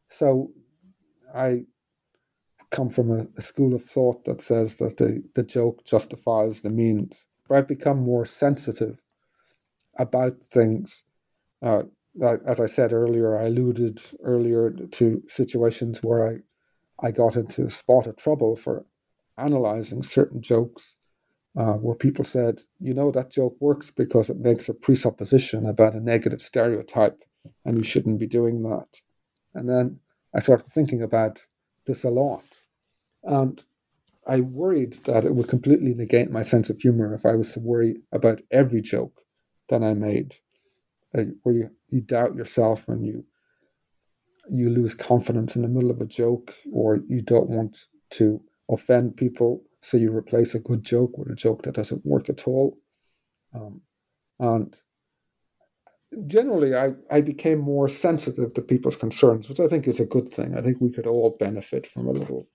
[0.08, 0.50] So
[1.34, 1.66] I
[2.70, 6.70] come from a, a, school of thought that says that the, the joke justifies the
[6.70, 7.26] means.
[7.46, 9.02] But I've become more sensitive
[9.98, 11.04] about things.
[11.60, 11.82] Uh,
[12.46, 16.36] as I said earlier, I alluded earlier to situations where I,
[17.00, 18.84] I got into a spot of trouble for
[19.36, 20.96] analyzing certain jokes
[21.56, 25.94] uh, where people said, you know, that joke works because it makes a presupposition about
[25.94, 27.24] a negative stereotype,
[27.64, 29.00] and you shouldn't be doing that.
[29.54, 30.00] And then
[30.34, 31.46] I started thinking about
[31.86, 32.62] this a lot.
[33.24, 33.62] And
[34.26, 37.60] I worried that it would completely negate my sense of humor if I was to
[37.60, 39.22] worry about every joke
[39.68, 40.36] that I made,
[41.16, 43.24] uh, where you, you doubt yourself and you
[44.50, 48.40] you lose confidence in the middle of a joke, or you don't want to
[48.70, 52.46] offend people, so you replace a good joke with a joke that doesn't work at
[52.46, 52.78] all.
[53.54, 53.80] Um,
[54.38, 54.80] and
[56.26, 60.28] generally, I, I became more sensitive to people's concerns, which I think is a good
[60.28, 60.56] thing.
[60.56, 62.48] I think we could all benefit from a little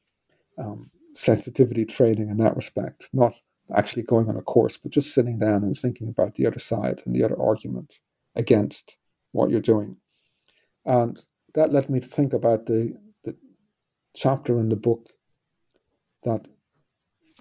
[0.57, 3.33] um, sensitivity training in that respect, not
[3.75, 7.01] actually going on a course, but just sitting down and thinking about the other side
[7.05, 7.99] and the other argument
[8.35, 8.97] against
[9.31, 9.97] what you're doing.
[10.85, 11.23] And
[11.53, 13.35] that led me to think about the, the
[14.15, 15.09] chapter in the book
[16.23, 16.47] that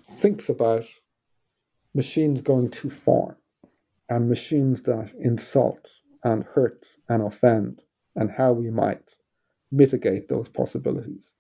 [0.07, 0.85] thinks about
[1.95, 3.39] machines going too far
[4.09, 5.89] and machines that insult
[6.25, 7.81] and hurt and offend
[8.15, 9.17] and how we might
[9.71, 11.35] mitigate those possibilities.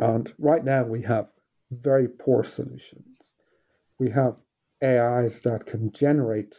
[0.00, 1.28] And right now we have
[1.70, 3.34] very poor solutions.
[3.98, 4.36] We have
[4.82, 6.56] AIs that can generate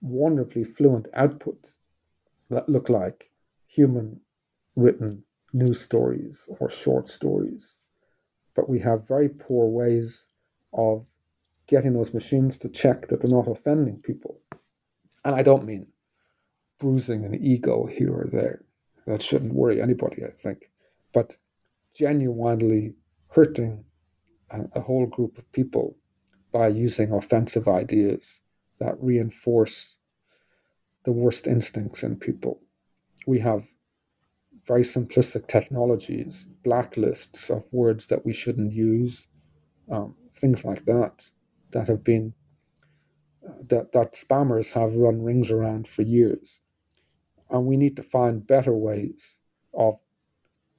[0.00, 1.78] wonderfully fluent outputs
[2.50, 3.30] that look like
[3.74, 4.20] human
[4.76, 7.76] written news stories or short stories.
[8.54, 10.26] But we have very poor ways
[10.72, 11.08] of
[11.66, 14.40] getting those machines to check that they're not offending people.
[15.24, 15.86] And I don't mean
[16.78, 18.64] bruising an ego here or there.
[19.06, 20.70] That shouldn't worry anybody, I think.
[21.12, 21.36] But
[21.94, 22.94] genuinely
[23.28, 23.84] hurting
[24.50, 25.96] a, whole group of people
[26.52, 28.40] by using offensive ideas
[28.78, 29.98] that reinforce
[31.04, 32.60] the worst instincts in people.
[33.26, 33.66] We have
[34.66, 39.28] very simplistic technologies, blacklists of words that we shouldn't use,
[39.90, 41.28] um, things like that,
[41.72, 42.32] that have been
[43.46, 46.60] uh, that that spammers have run rings around for years,
[47.50, 49.38] and we need to find better ways
[49.74, 50.00] of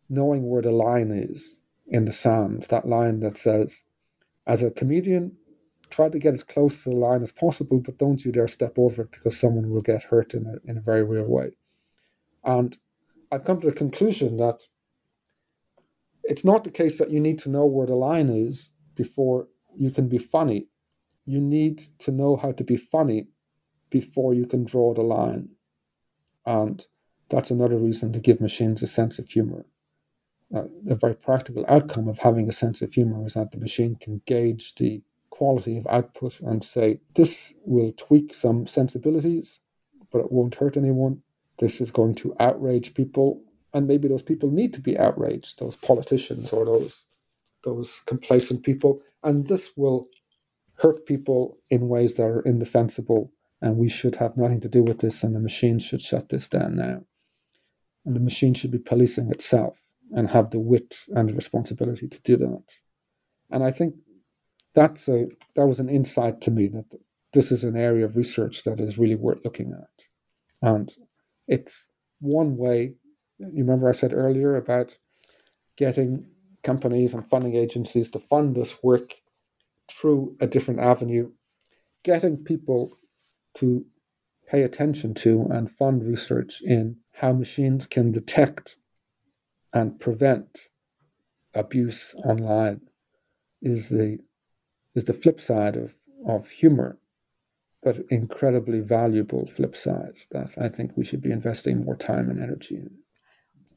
[0.09, 3.85] knowing where the line is in the sand, that line that says,
[4.47, 5.35] as a comedian,
[5.89, 8.77] try to get as close to the line as possible, but don't you dare step
[8.77, 11.51] over it because someone will get hurt in a, in a very real way.
[12.45, 12.77] And
[13.31, 14.63] I've come to the conclusion that
[16.23, 19.91] it's not the case that you need to know where the line is before you
[19.91, 20.69] can be funny.
[21.25, 23.27] You need to know how to be funny
[23.89, 25.49] before you can draw the line.
[26.45, 26.85] And
[27.29, 29.65] that's another reason to give machines a sense of humor
[30.53, 33.95] uh, the very practical outcome of having a sense of humor is that the machine
[33.95, 39.59] can gauge the quality of output and say, this will tweak some sensibilities,
[40.11, 41.21] but it won't hurt anyone.
[41.58, 43.41] This is going to outrage people.
[43.74, 47.08] And maybe those people need to be outraged, those politicians or those,
[47.64, 49.01] those complacent people.
[49.24, 50.08] And this will
[50.78, 53.32] hurt people in ways that are indefensible.
[53.62, 55.24] And we should have nothing to do with this.
[55.24, 57.01] And the machine should shut this down now.
[58.06, 59.82] And the machine should be policing itself
[60.12, 62.64] and have the wit and the responsibility to do that.
[63.49, 63.95] And I think
[64.74, 66.93] that's a that was an insight to me that
[67.34, 70.06] this is an area of research that is really worth looking at.
[70.62, 70.93] And
[71.47, 71.87] it's
[72.19, 72.95] one way.
[73.39, 74.97] You remember I said earlier about
[75.77, 76.27] getting
[76.63, 79.15] companies and funding agencies to fund this work
[79.89, 81.31] through a different avenue,
[82.03, 82.97] getting people
[83.55, 83.85] to
[84.47, 88.77] pay attention to and fund research in how machines can detect
[89.73, 90.69] and prevent
[91.53, 92.81] abuse online
[93.61, 94.19] is the
[94.93, 96.97] is the flip side of, of humor,
[97.86, 102.41] but incredibly valuable flip side that I think we should be investing more time and
[102.41, 102.89] energy in.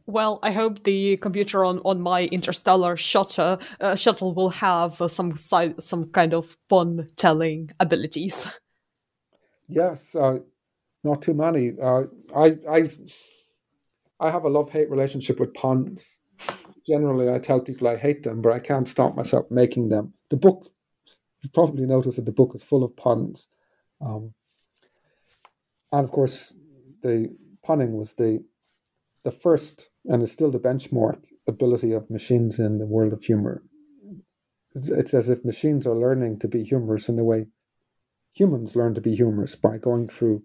[0.07, 5.09] Well, I hope the computer on, on my interstellar shuttle uh, shuttle will have uh,
[5.09, 8.51] some side, some kind of fun telling abilities.
[9.69, 10.39] Yes, uh,
[11.05, 11.75] not too many.
[11.79, 12.05] Uh,
[12.35, 12.89] I I
[14.19, 16.21] I have a love hate relationship with puns.
[16.87, 20.15] Generally, I tell people I hate them, but I can't stop myself making them.
[20.31, 20.65] The book,
[21.43, 23.49] you've probably noticed that the book is full of puns.
[24.01, 24.35] Um,
[25.93, 26.55] and of course,
[27.03, 28.45] the punning was the
[29.25, 33.63] the first and is still the benchmark ability of machines in the world of humor.
[34.75, 37.47] It's, it's as if machines are learning to be humorous in the way
[38.35, 40.43] humans learn to be humorous by going through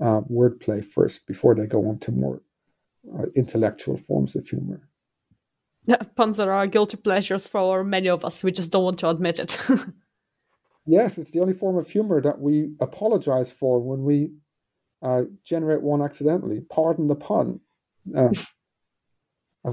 [0.00, 2.42] uh, wordplay first before they go on to more
[3.18, 4.88] uh, intellectual forms of humor.
[5.86, 8.44] Yeah, puns are our guilty pleasures for many of us.
[8.44, 9.58] We just don't want to admit it.
[10.86, 14.32] yes, it's the only form of humor that we apologize for when we
[15.02, 16.60] uh, generate one accidentally.
[16.70, 17.60] Pardon the pun.
[18.14, 18.30] Uh,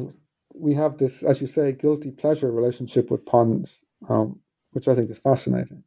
[0.54, 4.40] we have this, as you say, guilty pleasure relationship with puns, um,
[4.72, 5.84] which I think is fascinating.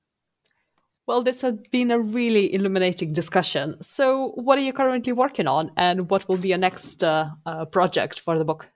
[1.07, 3.81] Well, this has been a really illuminating discussion.
[3.81, 7.65] So, what are you currently working on, and what will be your next uh, uh,
[7.67, 8.69] project for the book?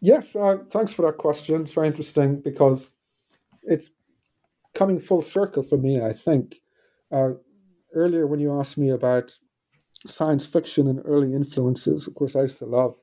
[0.00, 1.62] Yes, uh, thanks for that question.
[1.62, 2.96] It's very interesting because
[3.62, 3.90] it's
[4.74, 6.60] coming full circle for me, I think.
[7.10, 7.30] Uh,
[7.94, 9.32] earlier, when you asked me about
[10.06, 12.96] science fiction and early influences, of course, I used to love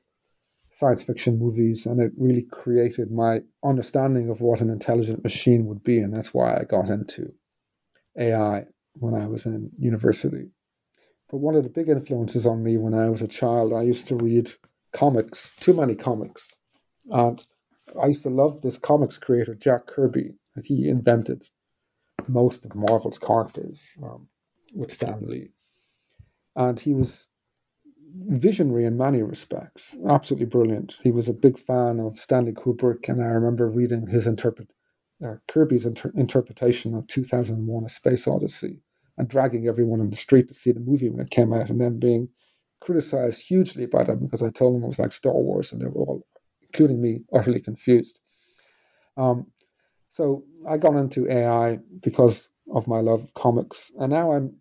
[0.70, 5.82] science fiction movies, and it really created my understanding of what an intelligent machine would
[5.82, 7.32] be, and that's why I got into
[8.18, 8.64] AI
[8.94, 10.50] when I was in university.
[11.30, 14.06] But one of the big influences on me when I was a child, I used
[14.08, 14.50] to read
[14.92, 16.58] comics, too many comics.
[17.10, 17.44] And
[18.02, 20.34] I used to love this comics creator, Jack Kirby.
[20.54, 21.44] that He invented
[22.28, 24.28] most of Marvel's characters um,
[24.74, 25.50] with Stan Lee.
[26.56, 27.28] And he was
[28.14, 30.96] visionary in many respects, absolutely brilliant.
[31.02, 34.68] He was a big fan of Stanley Kubrick, and I remember reading his interpret
[35.24, 38.80] uh, Kirby's inter- interpretation of 2001: A Space Odyssey,
[39.16, 41.80] and dragging everyone in the street to see the movie when it came out, and
[41.80, 42.28] then being
[42.80, 45.86] criticized hugely by them because I told them it was like Star Wars, and they
[45.86, 46.26] were all,
[46.62, 48.20] including me, utterly confused.
[49.16, 49.48] Um,
[50.08, 54.56] so I got into AI because of my love of comics, and now I'm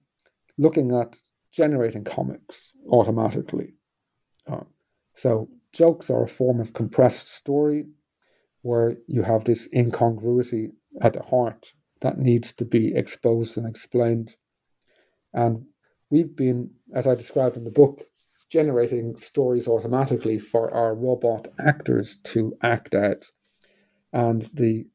[0.58, 1.18] looking at
[1.52, 3.74] generating comics automatically.
[4.45, 4.64] Uh,
[5.14, 7.86] so jokes are a form of compressed story
[8.62, 10.72] where you have this incongruity
[11.02, 14.36] at the heart that needs to be exposed and explained.
[15.34, 15.66] And
[16.10, 18.02] we've been, as I described in the book,
[18.50, 23.26] generating stories automatically for our robot actors to act out.
[24.14, 24.86] And the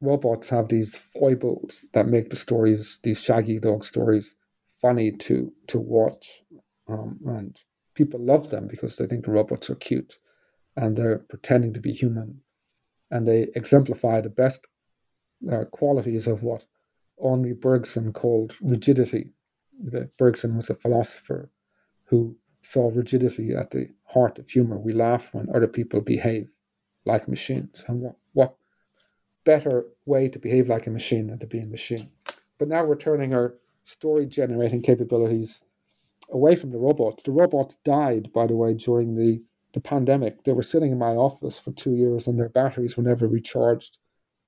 [0.00, 4.34] robots have these foibles that make the stories, these shaggy dog stories,
[4.80, 6.42] funny to to watch,
[6.88, 7.62] um, and
[7.94, 10.18] people love them because they think the robots are cute,
[10.76, 12.40] and they're pretending to be human,
[13.10, 14.66] and they exemplify the best
[15.50, 16.64] uh, qualities of what
[17.22, 19.30] Henri Bergson called rigidity.
[20.16, 21.50] Bergson was a philosopher
[22.04, 24.78] who saw rigidity at the heart of humor.
[24.78, 26.50] We laugh when other people behave
[27.04, 28.54] like machines, and what what
[29.48, 32.10] better way to behave like a machine than to be a machine?
[32.58, 35.64] But now we're turning our story generating capabilities
[36.30, 37.22] away from the robots.
[37.22, 39.42] The robots died, by the way, during the,
[39.72, 40.44] the pandemic.
[40.44, 43.96] They were sitting in my office for two years and their batteries were never recharged.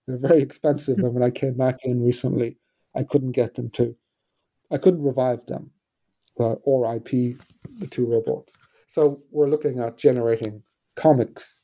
[0.07, 0.99] They're very expensive.
[0.99, 2.59] and when I came back in recently,
[2.95, 3.97] I couldn't get them to,
[4.71, 5.71] I couldn't revive them
[6.39, 7.39] uh, or IP
[7.79, 8.59] the two robots.
[8.87, 10.63] So we're looking at generating
[10.95, 11.63] comics,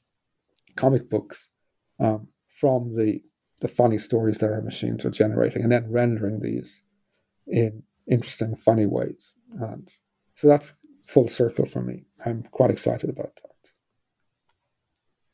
[0.74, 1.50] comic books
[2.00, 2.28] um,
[2.60, 3.20] from the
[3.60, 6.82] the funny stories that our machines are generating, and then rendering these
[7.46, 9.34] in interesting, funny ways.
[9.60, 9.88] And
[10.34, 10.74] so that's
[11.06, 12.04] full circle for me.
[12.24, 13.56] I'm quite excited about that.